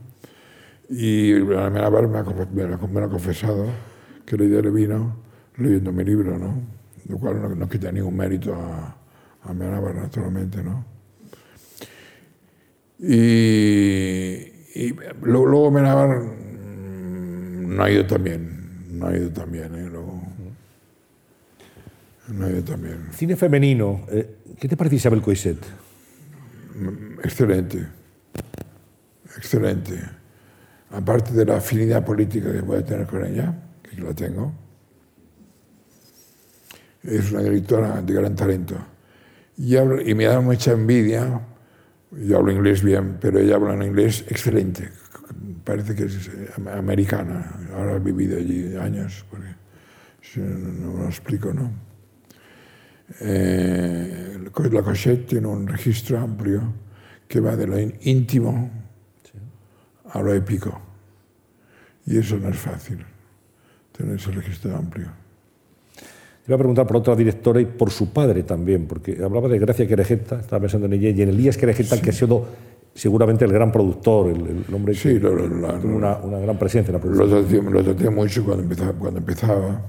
[0.88, 2.22] Y Amenábar me
[2.66, 3.66] me, me ha confesado
[4.24, 5.16] que la idea le vino
[5.58, 6.54] leyendo mi libro, ¿no?
[7.08, 8.96] Lo cual no, no quita ningún mérito a,
[9.44, 10.84] a Amenábar, naturalmente, ¿no?
[12.98, 19.74] Y, y luego, Amenábar mm, no ha ido tan bien, no ha ido tan bien,
[19.74, 19.88] ¿eh?
[22.28, 23.08] No bien.
[23.12, 25.58] Cine femenino, eh, ¿qué te parece Isabel Coixet?
[27.22, 27.86] Excelente,
[29.36, 30.00] excelente.
[30.90, 34.52] Aparte de la afinidad política que puede tener con ella, que la tengo,
[37.04, 38.76] es una directora de gran talento.
[39.56, 41.40] Y, hablo- y me da mucha envidia,
[42.10, 44.90] yo hablo inglés bien, pero ella habla en inglés excelente.
[45.64, 49.48] Parece que es eh, americana, ahora ha vivido allí años, porque
[50.20, 51.85] si no, no me lo explico, ¿no?
[53.20, 54.38] Eh,
[54.72, 56.62] la Cochette tiene un registro amplio
[57.28, 58.70] que va de lo íntimo
[60.10, 60.80] a lo épico.
[62.06, 62.98] Y eso no es fácil,
[63.96, 65.08] tener ese registro amplio.
[65.96, 69.58] Te iba a preguntar por otra directora y por su padre también, porque hablaba de
[69.58, 72.46] Gracia Querejeta, estaba pensando en ella, y en Elías Querejeta, que ha sido
[72.94, 76.56] seguramente el gran productor, el, el hombre Sí, que lo- la- tuvo una, una gran
[76.56, 77.28] presencia en la producción.
[77.30, 78.92] Lo traté, lo traté mucho cuando empezaba.
[78.92, 79.82] Cuando empezaba.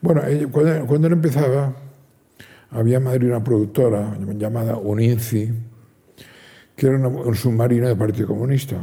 [0.00, 0.22] Bueno,
[0.52, 1.74] cuando, cuando él empezaba,
[2.72, 5.52] había en Madrid una productora llamada Uninci,
[6.74, 8.76] que era un submarino del Partido Comunista.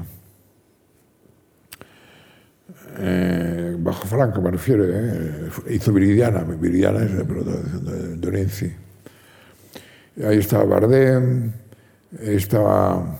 [2.99, 4.83] Eh, bajo Franco, me refiero.
[4.87, 8.71] eh, hizo Viridiana, Viridiana es la producción de, de Uninci.
[10.25, 11.51] Ahí estaba Bardem,
[12.19, 13.17] estaba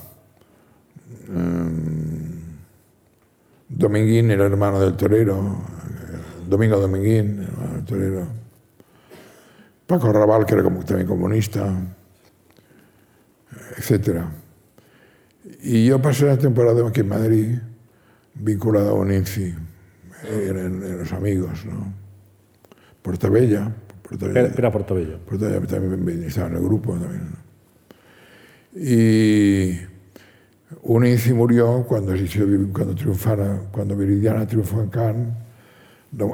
[3.69, 8.38] Dominguín, el hermano del torero, eh, Domingo Dominguín, hermano del torero.
[9.89, 11.65] Paco Raval, que era como- también comunista,
[13.75, 14.21] etc.
[15.63, 17.57] Y yo pasé una temporada aquí en Madrid,
[18.35, 19.51] vinculado a Uninci,
[20.31, 21.91] eran, eran los amigos, ¿no?
[23.01, 23.71] Portabella,
[24.07, 24.53] Portabella.
[24.55, 25.17] Era, Portobello.
[25.27, 27.31] Pues también, estaba en el grupo también.
[27.31, 28.79] ¿no?
[28.79, 29.79] Y
[30.83, 32.13] Uninci murió cuando,
[32.71, 35.27] cuando triunfara, cuando Viridiana triunfó en Cannes.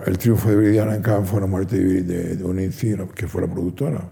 [0.05, 3.47] El triunfo de Viridiana en Cannes fue la muerte de, Uninci, la- que fue la
[3.51, 4.09] productora,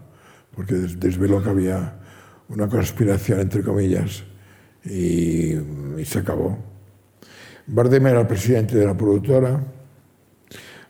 [0.54, 2.00] porque des- desveló que había
[2.50, 4.24] una conspiración, entre comillas,
[4.84, 6.58] y, y se acabó.
[7.66, 9.58] Bardem era el presidente de la productora.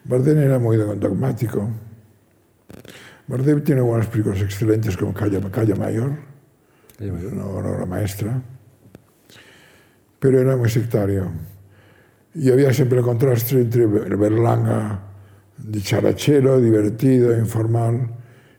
[0.04, 1.70] Bardem era muy dogmático.
[3.28, 6.10] Bardem tiene buenas películas excelentes como Calla, Calla Mayor,
[7.32, 8.42] una obra maestra,
[10.18, 11.30] pero era muy sectario.
[12.34, 15.00] Y había siempre el contraste entre Berlanga
[15.56, 18.08] dicharachero, divertido, informal,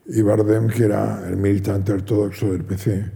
[0.08, 3.12] y Bardem, que era el militante ortodoxo del PC,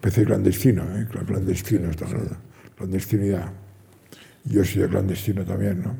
[0.00, 1.06] PC clandestino, ¿eh?
[1.26, 2.36] clandestino, está hablando,
[2.76, 3.50] clandestinidad.
[4.44, 5.94] Yo soy de clandestino también, ¿no?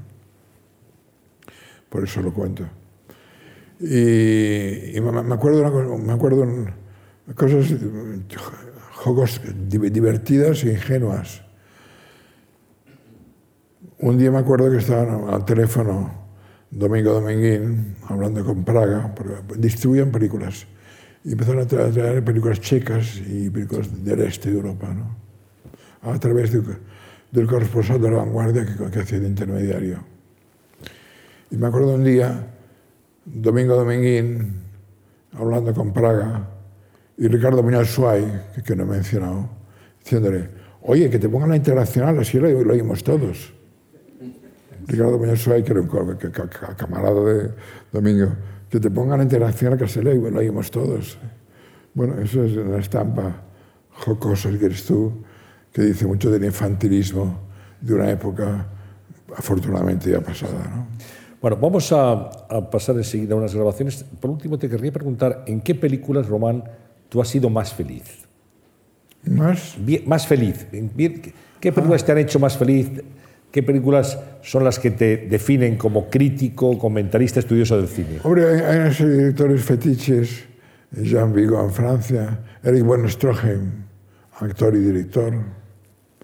[1.88, 2.64] Por eso lo cuento.
[3.80, 6.46] Y, me, acuerdo, me acuerdo
[7.34, 7.72] cosas,
[8.94, 11.42] juegos di- divertidas e ingenuas.
[14.02, 16.10] Un día me acuerdo que estaban al teléfono
[16.70, 20.66] Domingo Dominguín hablando con Praga, porque distribuían películas.
[21.24, 25.14] Y empezaron a tra- a traer películas checas y películas del este de Europa, ¿no?
[26.10, 26.62] A través de-
[27.30, 29.98] del corresponsal de la vanguardia que, que hacía de intermediario.
[31.52, 32.48] Y me acuerdo un día,
[33.24, 34.62] Domingo Dominguín,
[35.34, 36.48] hablando con Praga,
[37.16, 39.48] y Ricardo Muñoz Suárez, que, que no he mencionado,
[40.02, 40.48] diciéndole,
[40.82, 43.54] oye, que te pongan la internacional, así lo oímos todos.
[44.86, 45.88] Ricardo Muñoz Suárez, que era un
[46.76, 47.50] camarada de
[47.92, 48.28] Domingo,
[48.70, 51.18] que te pongan la internacional, que se lo, lo oímos todos.
[51.94, 53.42] Bueno, eso es una estampa
[53.90, 55.12] jocosa, que eres tú,
[55.72, 57.38] que dice mucho del infantilismo
[57.80, 58.66] de una época
[59.36, 60.70] afortunadamente ya pasada.
[60.74, 60.86] ¿no?
[61.40, 64.04] Bueno, vamos a, a pasar enseguida a unas grabaciones.
[64.20, 66.64] Por último, te querría preguntar, ¿en qué películas, Román,
[67.08, 68.04] tú has sido más feliz?
[69.24, 70.66] Más, Bien- más feliz.
[70.72, 72.90] En bien- ¿Qué- ¿Qué películas te han hecho más feliz?
[73.52, 78.18] ¿Qué películas son las que te definen como crítico, comentarista, estudioso del cine?
[78.24, 80.44] hombre, hay, hay unos directores fetiches,
[80.90, 83.70] Jean Vigo en Francia, Eric von Stroheim,
[84.40, 85.34] actor y director.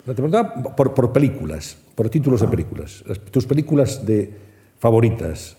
[0.07, 3.05] Te preguntaba por, por películas, por títulos de películas.
[3.07, 4.33] Las- tus películas de
[4.79, 5.57] favoritas.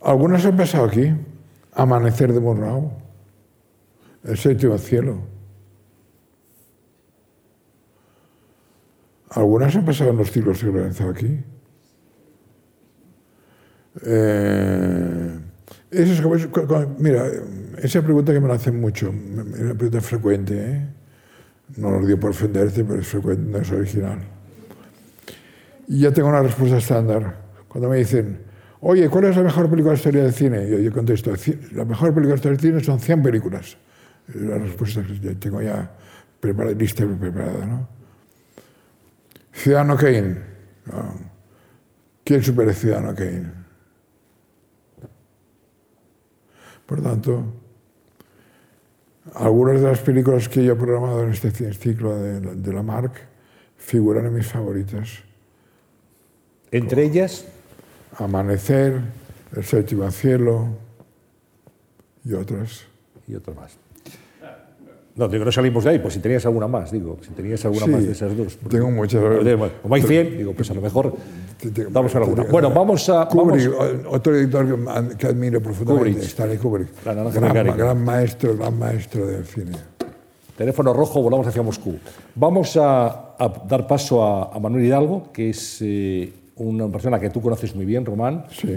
[0.00, 1.12] Algunas han pasado aquí,
[1.74, 2.92] Amanecer de Monrao,
[4.24, 5.18] El séptimo cielo.
[9.36, 11.38] Algunas han pasado en los ciclos que he aquí.
[14.04, 15.38] Eh,
[15.90, 16.20] eso es
[16.98, 17.26] mira,
[17.82, 20.86] esa pregunta que me la hacen mucho, es una pregunta frecuente, ¿eh?
[21.76, 24.18] no lo digo por ofenderte, pero es frecuente, no es original.
[25.88, 27.36] Y ya tengo una respuesta estándar.
[27.68, 28.38] Cuando me dicen,
[28.80, 30.68] oye, ¿cuál es la mejor película de historia del cine?
[30.68, 33.76] Yo, yo contesto, "Ci- la mejor película de historia del cine son 100 películas.
[34.34, 35.90] La respuesta que tengo ya
[36.40, 37.66] preparada, lista preparada.
[37.66, 37.88] ¿no?
[39.56, 40.36] Ciudadano Kane.
[40.86, 41.14] No.
[42.24, 43.52] ¿Quién supera a Ciudadano Kane?
[46.84, 47.42] Por tanto,
[49.34, 53.12] algunas de las películas que yo he programado en este ciclo de, de la Marc
[53.76, 55.20] figuran en mis favoritas.
[56.70, 57.46] Entre ellas,
[58.18, 59.00] Amanecer,
[59.54, 60.68] El séptimo cielo
[62.24, 62.84] y otras.
[63.26, 63.76] y otra más.
[65.16, 67.86] No, digo, no salimos de ahí, pues si tenías alguna más, digo, si tenías alguna
[67.86, 68.56] Sí, más de esas dos.
[68.56, 69.22] porque- tengo muchas.
[69.22, 71.14] Bueno, Como hay 100, digo, pues a lo mejor
[71.90, 72.44] damos a alguna.
[72.44, 73.26] Bueno, vamos a...
[73.26, 76.28] Kubrick, vamos- o- otro director que, ad- que admiro profundamente, Kubrick.
[76.28, 76.88] Stanley Kubrick.
[77.06, 79.72] La gran, maestro, gran maestro del cine.
[80.56, 81.96] Teléfono rojo, volamos hacia Moscú.
[82.34, 83.06] Vamos a,
[83.38, 87.74] a dar paso a, a Manuel Hidalgo, que es eh, una persona que tú conoces
[87.74, 88.68] muy bien, Román, Sí.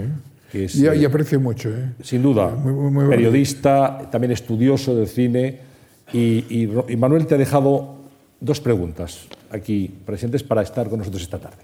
[0.50, 1.68] que es, Y, eh, y aprecio mucho.
[1.68, 1.92] ¿eh?
[2.02, 5.68] sin duda, Muy- muy- muy periodista, también estudioso del cine,
[6.12, 7.96] y, Manuel te ha dejado
[8.40, 11.62] dos preguntas aquí presentes para estar con nosotros esta tarde.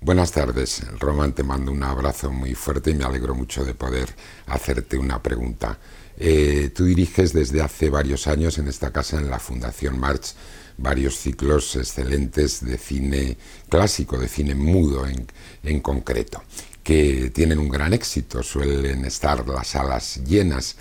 [0.00, 4.08] Buenas tardes, Román, te mando un abrazo muy fuerte y me alegro mucho de poder
[4.46, 5.78] hacerte una pregunta.
[6.16, 10.34] Eh, tú diriges desde hace varios años en esta casa, en la Fundación March,
[10.76, 13.36] varios ciclos excelentes de cine
[13.68, 15.26] clásico, de cine mudo en,
[15.64, 16.42] en concreto,
[16.82, 20.76] que tienen un gran éxito, suelen estar las salas llenas.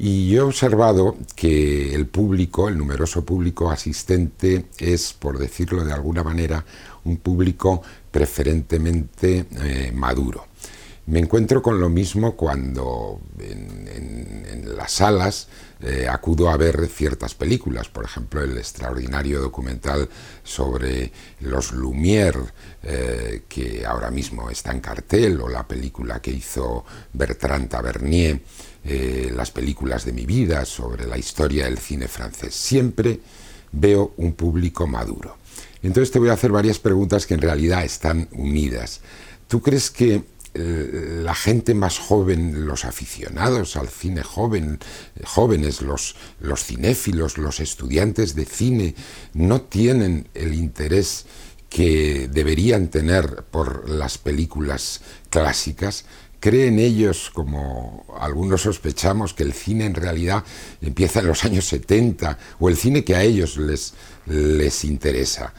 [0.00, 5.92] Y yo he observado que el público, el numeroso público asistente, es, por decirlo de
[5.92, 6.64] alguna manera,
[7.04, 7.82] un público
[8.12, 10.46] preferentemente eh, maduro.
[11.06, 15.48] Me encuentro con lo mismo cuando en, las salas
[15.80, 20.08] eh, acudo a ver ciertas películas, por ejemplo el extraordinario documental
[20.44, 26.84] sobre los Lumière, eh, que ahora mismo está en cartel, o la película que hizo
[27.14, 28.42] Bertrand Tavernier,
[29.34, 32.54] las películas de mi vida sobre la historia del cine francés.
[32.54, 33.20] Siempre
[33.72, 35.36] veo un público maduro.
[35.82, 39.00] Entonces te voy a hacer varias preguntas que en realidad están unidas.
[39.46, 40.24] ¿Tú crees que
[40.54, 44.78] eh, la gente más joven, los aficionados al cine joven,
[45.24, 48.94] jóvenes, los, los cinéfilos, los estudiantes de cine,
[49.34, 51.26] no tienen el interés
[51.68, 56.06] que deberían tener por las películas clásicas?
[56.40, 60.44] ¿Creen ellos, como algunos sospechamos, que el cine en realidad
[60.80, 63.94] empieza en los años 70 o el cine que a ellos les,
[64.26, 65.52] les interesa?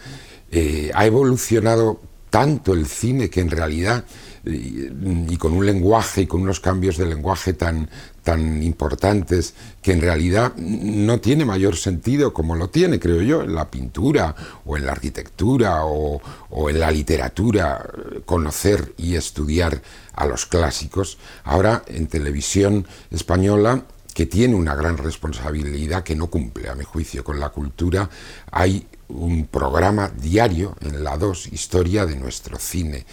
[0.51, 4.05] Eh, ha evolucionado tanto el cine que en realidad
[4.45, 7.89] y, con un lenguaje y con unos cambios de lenguaje tan,
[8.23, 13.55] tan importantes que en realidad no tiene mayor sentido como lo tiene, creo yo, en
[13.55, 16.21] la pintura o en la arquitectura o,
[16.69, 17.83] en la literatura,
[18.25, 19.81] conocer y estudiar
[20.13, 21.17] a los clásicos.
[21.43, 27.23] Ahora en televisión española que tiene una gran responsabilidad que no cumple, a mi juicio,
[27.23, 28.09] con la cultura,
[28.51, 33.05] hay un programa diario en la 2, Historia de nuestro cine.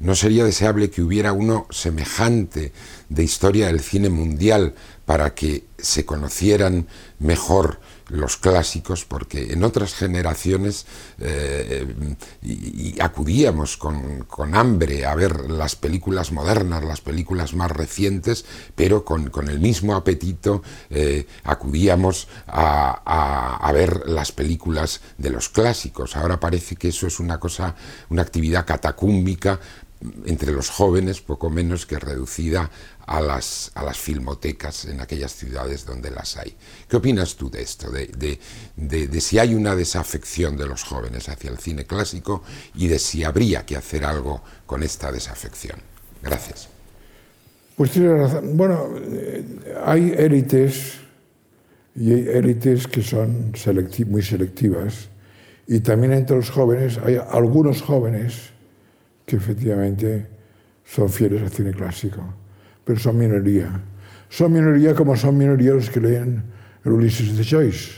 [0.00, 2.72] ¿No sería deseable que hubiera uno semejante
[3.10, 4.74] de historia del cine mundial
[5.04, 6.86] para que se conocieran
[7.18, 10.86] mejor los clásicos, porque en otras generaciones
[11.18, 11.86] eh,
[13.00, 18.44] acudíamos con, hambre a ver las películas modernas, las películas más recientes,
[18.74, 26.16] pero con, el mismo apetito eh, acudíamos a, a, ver las películas de los clásicos.
[26.16, 27.76] Ahora parece que eso es una cosa,
[28.08, 29.60] una actividad catacúmbica
[30.24, 32.70] entre los jóvenes, poco menos que reducida
[33.06, 36.54] a las, a las filmotecas en aquellas ciudades donde las hay.
[36.88, 37.90] ¿Qué opinas tú de esto?
[37.90, 38.38] De,
[38.76, 42.42] de, si hay una desafección de los jóvenes hacia el cine clásico
[42.74, 45.78] y de si habría que hacer algo con esta desafección.
[46.22, 46.68] Gracias.
[47.76, 48.56] Pues tiene razón.
[48.56, 49.44] Bueno, eh,
[49.84, 50.98] hay élites
[51.94, 53.52] y hay élites que son
[54.06, 55.08] muy selectivas
[55.66, 58.49] y también entre los jóvenes hay algunos jóvenes
[59.30, 60.26] que efectivamente
[60.84, 62.20] son fieles al cine clásico,
[62.84, 63.80] pero son minoría.
[64.28, 66.42] Son minoría como son minoría los que leen
[66.84, 67.92] el Ulises de Joyce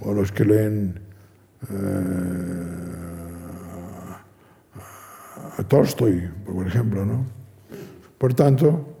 [0.00, 0.98] o los que leen
[1.70, 1.76] eh,
[5.68, 7.04] Tolstoy, por ejemplo.
[7.04, 7.26] ¿no?
[8.16, 8.96] Por tanto,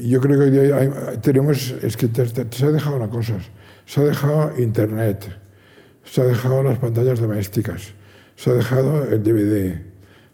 [0.00, 2.08] yo creo que hoy día tenemos, es que
[2.50, 3.36] se ha dejado una cosa,
[3.84, 5.28] se ha dejado Internet,
[6.04, 7.92] se ha dejado las pantallas domésticas,
[8.34, 9.85] se ha dejado el DVD,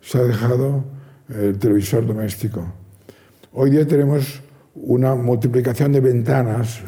[0.03, 0.85] se ha dejado
[1.29, 2.67] el televisor doméstico.
[3.53, 4.43] Hoy día tenemos
[4.75, 6.83] una multiplicación de ventanas,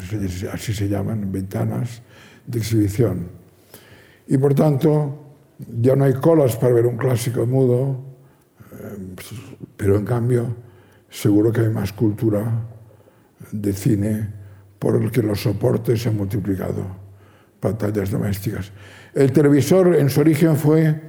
[0.51, 2.01] así se llaman, ventanas
[2.45, 3.29] de exhibición.
[4.27, 5.17] Y por tanto,
[5.81, 8.03] ya no hay colas para ver un clásico mudo,
[8.73, 9.15] eh,
[9.77, 10.55] pero en cambio
[11.09, 12.67] seguro que hay más cultura
[13.51, 14.29] de cine
[14.77, 16.85] por el que los soportes se han multiplicado,
[17.59, 18.71] pantallas domésticas.
[19.13, 21.01] El televisor en su origen fue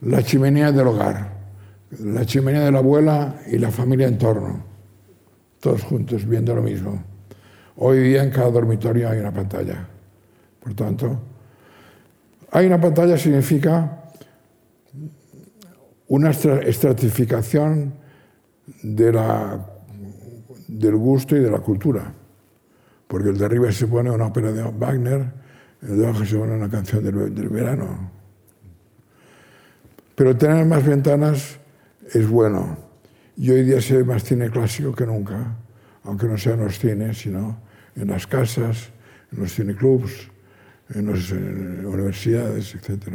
[0.00, 1.35] la chimenea del hogar
[1.90, 4.64] la chimenea de la abuela y la familia en torno,
[5.60, 7.02] todos juntos viendo lo mismo.
[7.76, 9.86] Hoy día en cada dormitorio hay una pantalla.
[10.60, 11.20] Por tanto,
[12.50, 14.02] hay una pantalla significa
[16.08, 17.94] una estratificación
[18.82, 19.66] de la,
[20.68, 22.12] del gusto y de la cultura.
[23.06, 25.32] Porque el de arriba se pone una ópera de Wagner,
[25.82, 28.10] el de abajo se pone una canción del, del verano.
[30.14, 31.58] Pero tener más ventanas
[32.12, 32.76] es bueno.
[33.36, 35.56] Y hoy día se ve más cine clásico que nunca,
[36.04, 37.58] aunque no sea en los cines, sino
[37.94, 38.90] en las casas,
[39.32, 40.30] en los cineclubs,
[40.94, 43.08] en las universidades, etc.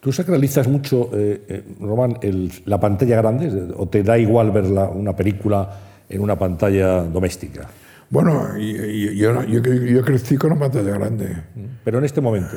[0.00, 2.18] ¿Tú sacralizas mucho, eh, eh, Román,
[2.66, 3.72] la pantalla grande?
[3.76, 7.68] ¿O te da igual ver una película en una pantalla doméstica?
[8.10, 11.36] Bueno, y, y- yo, yo, yo crecí con una pantalla grande.
[11.84, 12.56] Pero en este momento,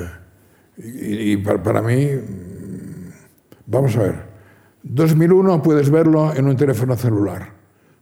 [0.77, 3.09] Y, y para, para mí, mm,
[3.65, 4.15] vamos a ver,
[4.89, 7.49] 2001 puedes verlo en un teléfono celular,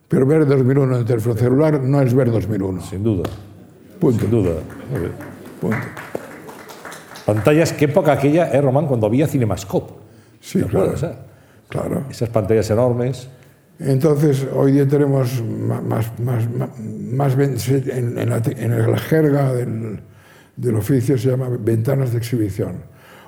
[0.07, 2.81] pero ver 2001 en un teléfono celular no es ver 2001.
[2.81, 3.23] sin duda,
[3.99, 4.21] Punto.
[4.21, 4.51] sin duda.
[5.59, 5.77] Punto.
[7.25, 8.87] Pantallas, qué época aquella, ¿eh, Román?
[8.87, 9.93] Cuando había Cinemascope.
[10.39, 10.93] Sí, ¿Te claro.
[10.95, 11.15] eh?
[11.67, 12.03] claro.
[12.09, 13.27] Esas pantallas enormes.
[13.79, 16.47] Entonces, hoy día tenemos más, más, más,
[16.79, 19.99] más ven- se- en, en la, te- en la jerga del,
[20.55, 22.77] del oficio se llama ventanas de exhibición.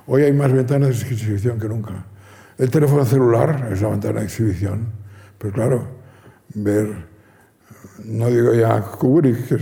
[0.07, 2.06] Hoy hay más ventanas de exhibición que nunca.
[2.60, 4.90] El teléfono celular es la ventana de exhibición,
[5.38, 5.88] pero claro,
[6.56, 6.94] ver,
[8.06, 9.61] no digo ya Kubrick, que es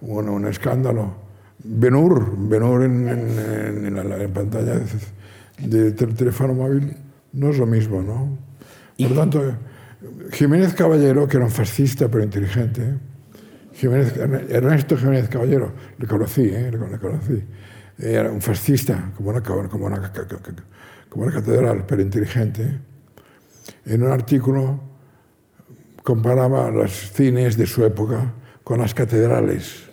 [0.00, 1.14] un, un escándalo,
[1.62, 4.86] Benur, Benur en, en- en la, la pantalla de,
[5.68, 6.96] de tel- teléfono móvil
[7.32, 8.36] no es lo mismo, ¿no?
[8.98, 9.42] Por lo tanto,
[10.32, 12.98] Jiménez Caballero, que era un fascista pero inteligente,
[13.74, 14.16] Jiménez,
[14.48, 16.70] Ernesto Jiménez Caballero, le conocí, ¿eh?
[16.72, 17.44] le, le conocí,
[17.98, 20.12] era un fascista, como una, como una,
[21.16, 22.78] como una catedral, pero inteligente.
[23.86, 24.78] En un artículo
[26.02, 29.88] comparaba los cines de su época con las catedrales,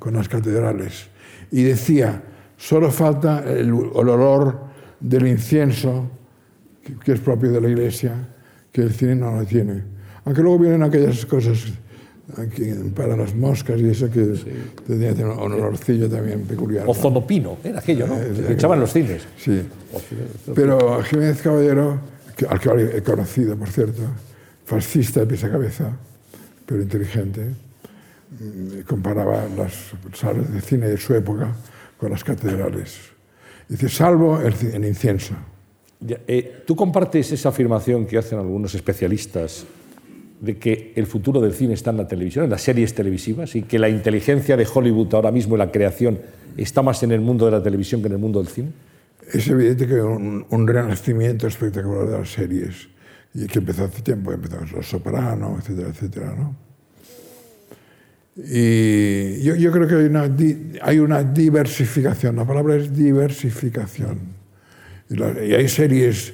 [0.00, 1.08] con las catedrales,
[1.52, 2.24] y decía,
[2.56, 4.64] solo falta el, el olor
[4.98, 6.10] del incienso,
[6.82, 8.12] que, que es propio de la iglesia,
[8.72, 9.84] que el cine no lo tiene.
[10.24, 11.72] Aunque luego vienen aquellas cosas
[12.36, 12.64] aquí,
[12.94, 14.34] para las moscas y eso que
[14.86, 16.84] tenía que tener un olorcillo también peculiar.
[16.88, 18.16] O zonopino, era aquello, ¿no?
[18.20, 19.22] Eh, Se echaban los cines.
[19.38, 19.62] Sí.
[20.54, 22.00] Pero Jiménez Caballero,
[22.36, 24.02] que- al que he conocido, por cierto,
[24.64, 25.96] fascista de pies a cabeza,
[26.66, 27.50] pero inteligente,
[28.30, 29.72] mm, comparaba las
[30.14, 31.54] salas de cine de su época
[31.98, 32.98] con las catedrales.
[33.68, 35.34] Dice, salvo el, el incienso.
[36.00, 39.64] Ya, eh, ¿Tú compartes esa afirmación que hacen algunos especialistas
[40.44, 43.62] de que el futuro del cine está en la televisión, en las series televisivas, y
[43.62, 46.18] que la inteligencia de Hollywood ahora mismo y la creación
[46.56, 48.70] está más en el mundo de la televisión que en el mundo del cine?
[49.32, 52.88] Es evidente que un, un renacimiento espectacular de las series,
[53.34, 56.64] y que empezó hace tiempo, empezó Los Soprano, etcétera, etcétera, ¿no?
[58.36, 59.94] Y yo, creo que
[60.82, 64.18] hay una, diversificación, la palabra es diversificación.
[65.08, 65.22] Y,
[65.52, 66.32] hay series eh,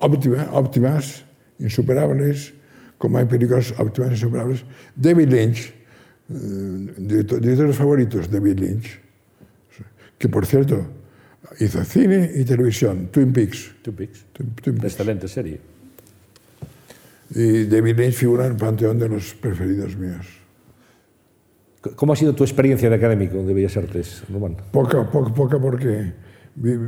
[0.00, 1.24] óptima- óptimas,
[1.60, 2.54] insuperables,
[2.98, 4.66] como hai películas absolutamente insuperables.
[4.98, 5.72] David Lynch,
[6.28, 9.00] eh, directores favoritos, David Lynch,
[10.18, 10.82] que, por cierto,
[11.60, 13.74] hizo cine y televisión, Twin Peaks.
[13.82, 14.26] Twin Peaks.
[14.34, 14.98] Twin, Twin Peaks.
[14.98, 15.60] Excelente serie.
[17.30, 20.26] Y David Lynch figura en el panteón de los preferidos míos.
[21.94, 24.56] ¿Cómo ha sido tu experiencia de académico de Bellas Artes, Román?
[24.72, 26.12] Poca, poca, poca porque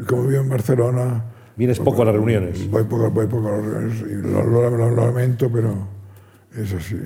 [0.07, 1.25] como vivo en Barcelona...
[1.57, 2.69] Vienes poco, poco a las reuniones.
[2.69, 6.00] Voy poco, voy poco a las reuniones y lo, lo, lo, lo lamento, pero...
[6.57, 6.97] es así.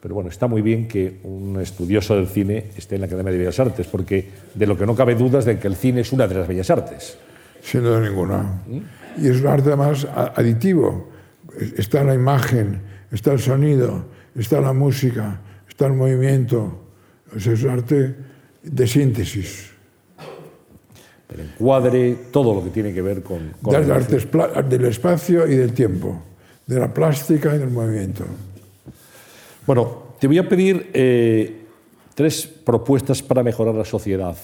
[0.00, 3.38] Pero bueno, está muy bien que un estudioso del cine esté en la Academia de
[3.38, 6.12] Bellas Artes, porque de lo que no cabe duda es de que el cine es
[6.12, 7.16] una de las bellas artes.
[7.62, 8.62] Sin duda ninguna.
[9.16, 11.08] Y es un arte además aditivo.
[11.78, 14.04] Está la imagen, está el sonido,
[14.36, 16.82] está la música, está el movimiento.
[17.34, 18.14] O sea, es un arte
[18.62, 19.70] de síntesis.
[21.32, 23.54] El encuadre, todo lo que tiene que ver con...
[23.62, 26.22] con Del, la- arte espla- del espacio y del tiempo,
[26.66, 28.24] de la plástica y del movimiento.
[29.66, 31.64] Bueno, te voy a pedir eh,
[32.14, 34.36] tres propuestas para mejorar la sociedad.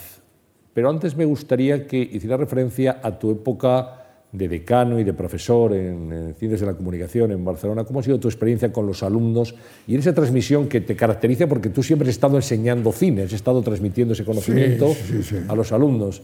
[0.72, 3.97] Pero antes me gustaría que hiciera referencia a tu época
[4.32, 7.84] de decano y de profesor en, en Ciencias de la Comunicación en Barcelona.
[7.84, 9.55] ¿Cómo ha sido tu experiencia con los alumnos
[9.88, 13.32] y en esa transmisión que te caracteriza porque tú siempre has estado enseñando cine, has
[13.32, 15.36] estado transmitiendo ese conocimiento sí, sí.
[15.48, 16.22] a los alumnos?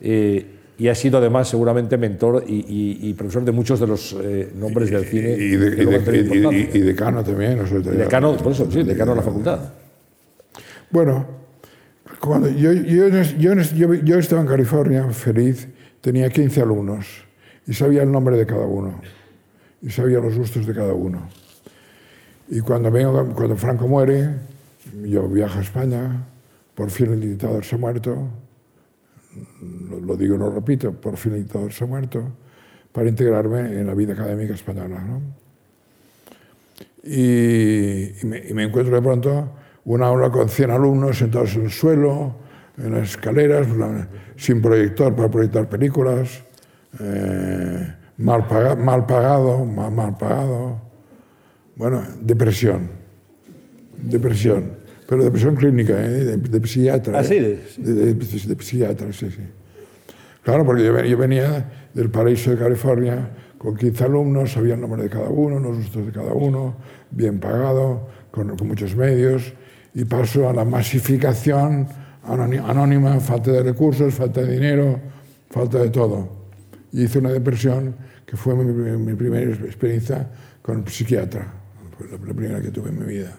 [0.00, 4.16] Eh, y has sido además seguramente mentor y, y- y profesor de muchos de los
[4.22, 5.32] eh, nombres del cine.
[5.32, 7.58] Y, de- de- y- decano también.
[7.60, 9.58] o sea, Y decano, por eso, sí, decano de la facultad.
[10.90, 11.26] Bueno,
[12.20, 15.68] cuando yo, yo, yo, yo, yo estaba en California feliz,
[16.00, 17.06] tenía 15 alumnos
[17.66, 19.00] y sabía el nombre de cada uno
[19.82, 21.28] y sabía los gustos de cada uno.
[22.48, 24.30] Y cuando, vengo, cuando Franco muere,
[25.04, 26.24] yo viajo a España,
[26.74, 28.16] por fin el dictador se ha muerto,
[29.90, 32.32] lo, lo digo y lo repito, por fin dictador se ha muerto,
[32.92, 35.00] para integrarme en la vida académica española.
[35.00, 35.20] ¿no?
[37.02, 39.50] Y, me, encuentro de pronto
[39.84, 42.34] una aula con 100 alumnos sentados en el suelo,
[42.76, 43.66] en las escaleras,
[44.36, 46.42] sin proyector para proyectar películas,
[47.00, 48.44] eh, mal,
[48.78, 50.80] mal pagado, mal, mal pagado.
[51.76, 52.90] Bueno, depresión.
[53.96, 54.77] Depresión.
[55.08, 56.10] Pero depresión clínica, ¿eh?
[56.10, 57.18] de, de psiquiatra.
[57.18, 57.36] ¿Ah, sí?
[57.36, 57.64] ¿eh?
[57.78, 59.42] De, de- de psiquiatra, sí, sí.
[60.42, 65.10] Claro, porque yo venía del paraíso de California con 15 alumnos, sabía el nombre de
[65.10, 66.76] cada uno, los gustos de cada uno,
[67.10, 69.52] bien pagado, con, muchos medios,
[69.94, 71.88] y paso a la masificación
[72.22, 75.00] anónima, falta de recursos, falta de dinero,
[75.50, 76.28] falta de todo.
[76.92, 80.28] Y hice una depresión que fue mi, primera experiencia
[80.62, 81.50] con psiquiatra,
[82.10, 83.36] la, primera que tuve en mi vida,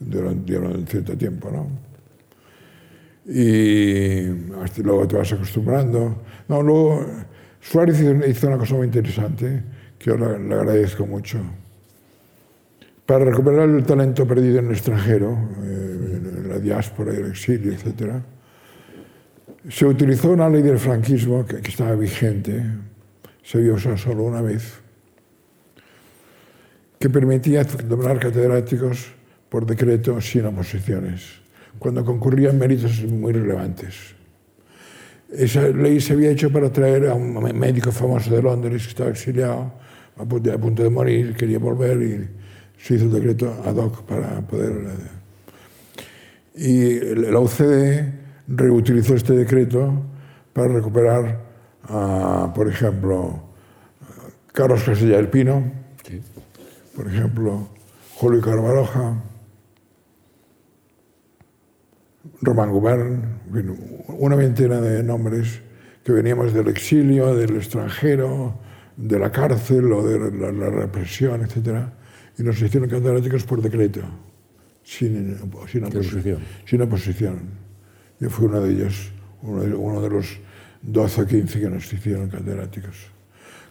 [0.00, 1.50] durante, cierto tiempo.
[1.50, 1.70] ¿no?
[3.26, 4.24] Y
[4.82, 6.22] luego te vas acostumbrando.
[6.48, 7.06] No, luego
[7.60, 9.62] Suárez hizo una cosa muy interesante
[9.98, 11.38] que yo le agradezco mucho.
[13.04, 18.14] Para recuperar el talento perdido en el extranjero, eh, la diáspora y el exilio, etc.,
[19.68, 22.64] se utilizó una ley del franquismo que, estaba vigente,
[23.42, 24.80] se vio usar solo una vez,
[26.98, 29.12] que permitía nombrar catedráticos
[29.50, 31.40] por decreto sin oposiciones,
[31.78, 34.14] cuando concurrían méritos muy relevantes.
[35.30, 39.10] Esa ley se había hecho para traer a un médico famoso de Londres que estaba
[39.10, 39.72] exiliado,
[40.16, 42.28] a punto de morir, quería volver y
[42.82, 44.72] se hizo el decreto ad hoc para poder...
[46.54, 48.12] Y la OCDE
[48.48, 49.92] reutilizó este decreto
[50.52, 51.40] para recuperar,
[52.54, 53.42] por ejemplo,
[54.52, 55.72] Carlos Casella del Pino,
[56.94, 57.68] por ejemplo,
[58.16, 59.14] Julio Carvaroja,
[62.42, 63.40] Román Gubern,
[64.08, 65.60] una veintena de nombres
[66.02, 68.58] que veníamos del exilio, del extranjero,
[68.96, 71.88] de la cárcel o de la, represión, etc.
[72.38, 74.00] Y nos hicieron catedráticos por decreto,
[74.82, 75.36] sin,
[75.68, 76.38] sin, oposición.
[76.64, 77.38] sin oposición.
[78.18, 79.12] Yo fui uno de ellos,
[79.42, 80.38] uno de, uno de los
[80.82, 83.10] 12 o 15 que nos hicieron catedráticos.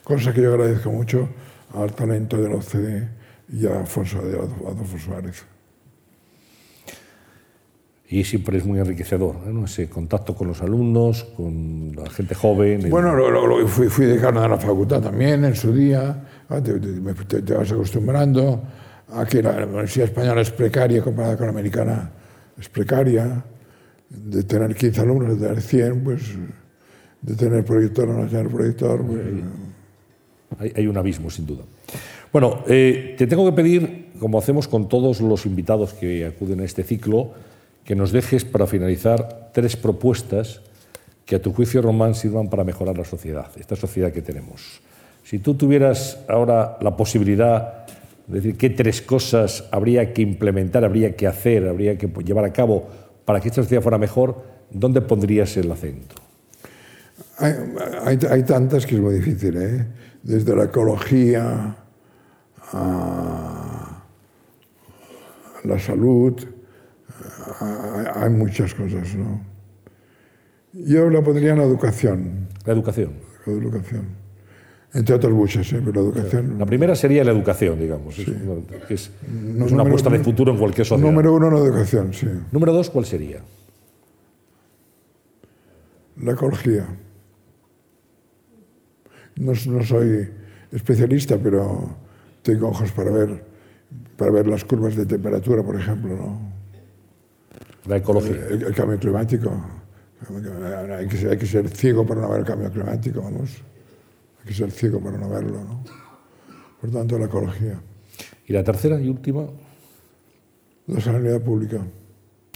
[0.03, 1.29] Cosa que yo agradezco mucho
[1.73, 3.09] al talento de la OCDE
[3.51, 5.43] y a Alfonso, a Adolfo Suárez
[8.11, 9.65] y siempre es muy enriquecedor, ¿no?
[9.65, 12.89] ese contacto con los alumnos, con la gente joven.
[12.89, 17.53] Bueno, lo, fui, fui, decano de la facultad también en su día, ah, te, te,
[17.53, 18.63] vas acostumbrando
[19.13, 22.11] a que la, Universidad Española es precaria comparada con la americana,
[22.59, 23.43] es precaria,
[24.09, 26.21] de tener 15 alumnos, de tener 100, pues
[27.21, 29.05] de tener proyector o no tener proyector.
[29.05, 29.21] Pues,
[30.57, 31.63] hay, hay, un abismo, sin duda.
[32.33, 36.63] Bueno, eh, te tengo que pedir, como hacemos con todos los invitados que acuden a
[36.63, 37.33] este ciclo,
[37.89, 40.61] que nos dejes para finalizar tres propuestas
[41.25, 44.79] que a tu juicio, Román, sirvan para mejorar la sociedad, esta sociedad que tenemos.
[45.23, 47.87] Si tú tuvieras ahora la posibilidad
[48.27, 52.53] de decir qué tres cosas habría que implementar, habría que hacer, habría que llevar a
[52.53, 52.87] cabo
[53.25, 56.13] para que esta sociedad fuera mejor, ¿dónde pondrías el acento?
[57.39, 59.87] Hay, tantas que es muy difícil, ¿eh?
[60.21, 61.75] desde la ecología
[62.71, 64.03] a
[65.63, 66.58] la salud,
[68.15, 69.41] hay muchas cosas, ¿no?
[70.73, 72.47] Yo lo pondría en la educación.
[72.65, 73.13] La educación.
[73.45, 74.05] La educación.
[74.93, 75.81] Entre otras muchas, ¿eh?
[75.83, 76.57] pero la educación.
[76.57, 78.17] La primera sería la educación, digamos.
[78.17, 78.27] Es,
[78.89, 79.11] es,
[79.71, 81.09] una apuesta de futuro en cualquier sociedad.
[81.09, 82.27] Número uno, la educación, sí.
[82.51, 83.41] Número dos, ¿cuál sería?
[86.17, 86.87] La ecología.
[89.35, 90.27] No, no soy
[90.71, 91.95] especialista, pero
[92.41, 93.43] tengo ojos para ver,
[94.17, 96.48] para ver las curvas de temperatura, por ejemplo, ¿no?
[97.89, 98.35] La ecología.
[98.51, 99.51] El, cambio climático.
[100.95, 103.49] Hay que, ser, hay que, ser, ciego para no ver el cambio climático, vamos.
[104.39, 105.83] Hay que ser ciego para no verlo, ¿no?
[106.79, 107.81] Por tanto, la ecología.
[108.45, 109.47] ¿Y la tercera y última?
[110.85, 111.79] La sanidad pública.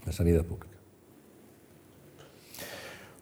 [0.05, 0.67] La sanidad pública.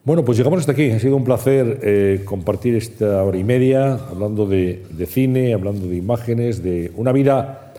[0.03, 0.91] Bueno, pues llegamos hasta aquí.
[0.91, 5.88] Ha sido un placer eh, compartir esta hora y media hablando de, de cine, hablando
[5.88, 7.70] de imágenes, de una vida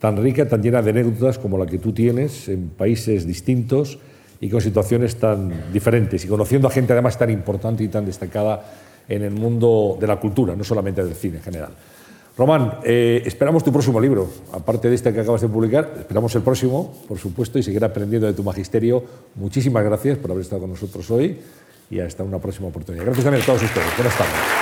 [0.00, 3.98] tan rica, tan llena de anécdotas como la que tú tienes en países distintos
[4.40, 8.64] y con situaciones tan diferentes y conociendo a gente además tan importante y tan destacada
[9.08, 11.70] en el mundo de la cultura, no solamente del cine en general.
[12.38, 16.42] Román, eh, esperamos tu próximo libro, aparte de este que acabas de publicar, esperamos el
[16.42, 19.04] próximo, por supuesto, y seguir aprendiendo de tu magisterio.
[19.34, 21.38] Muchísimas gracias por haber estado con nosotros hoy
[21.90, 23.04] y hasta una próxima oportunidad.
[23.04, 23.94] Gracias también a todos ustedes.
[23.96, 24.59] Buenas tardes.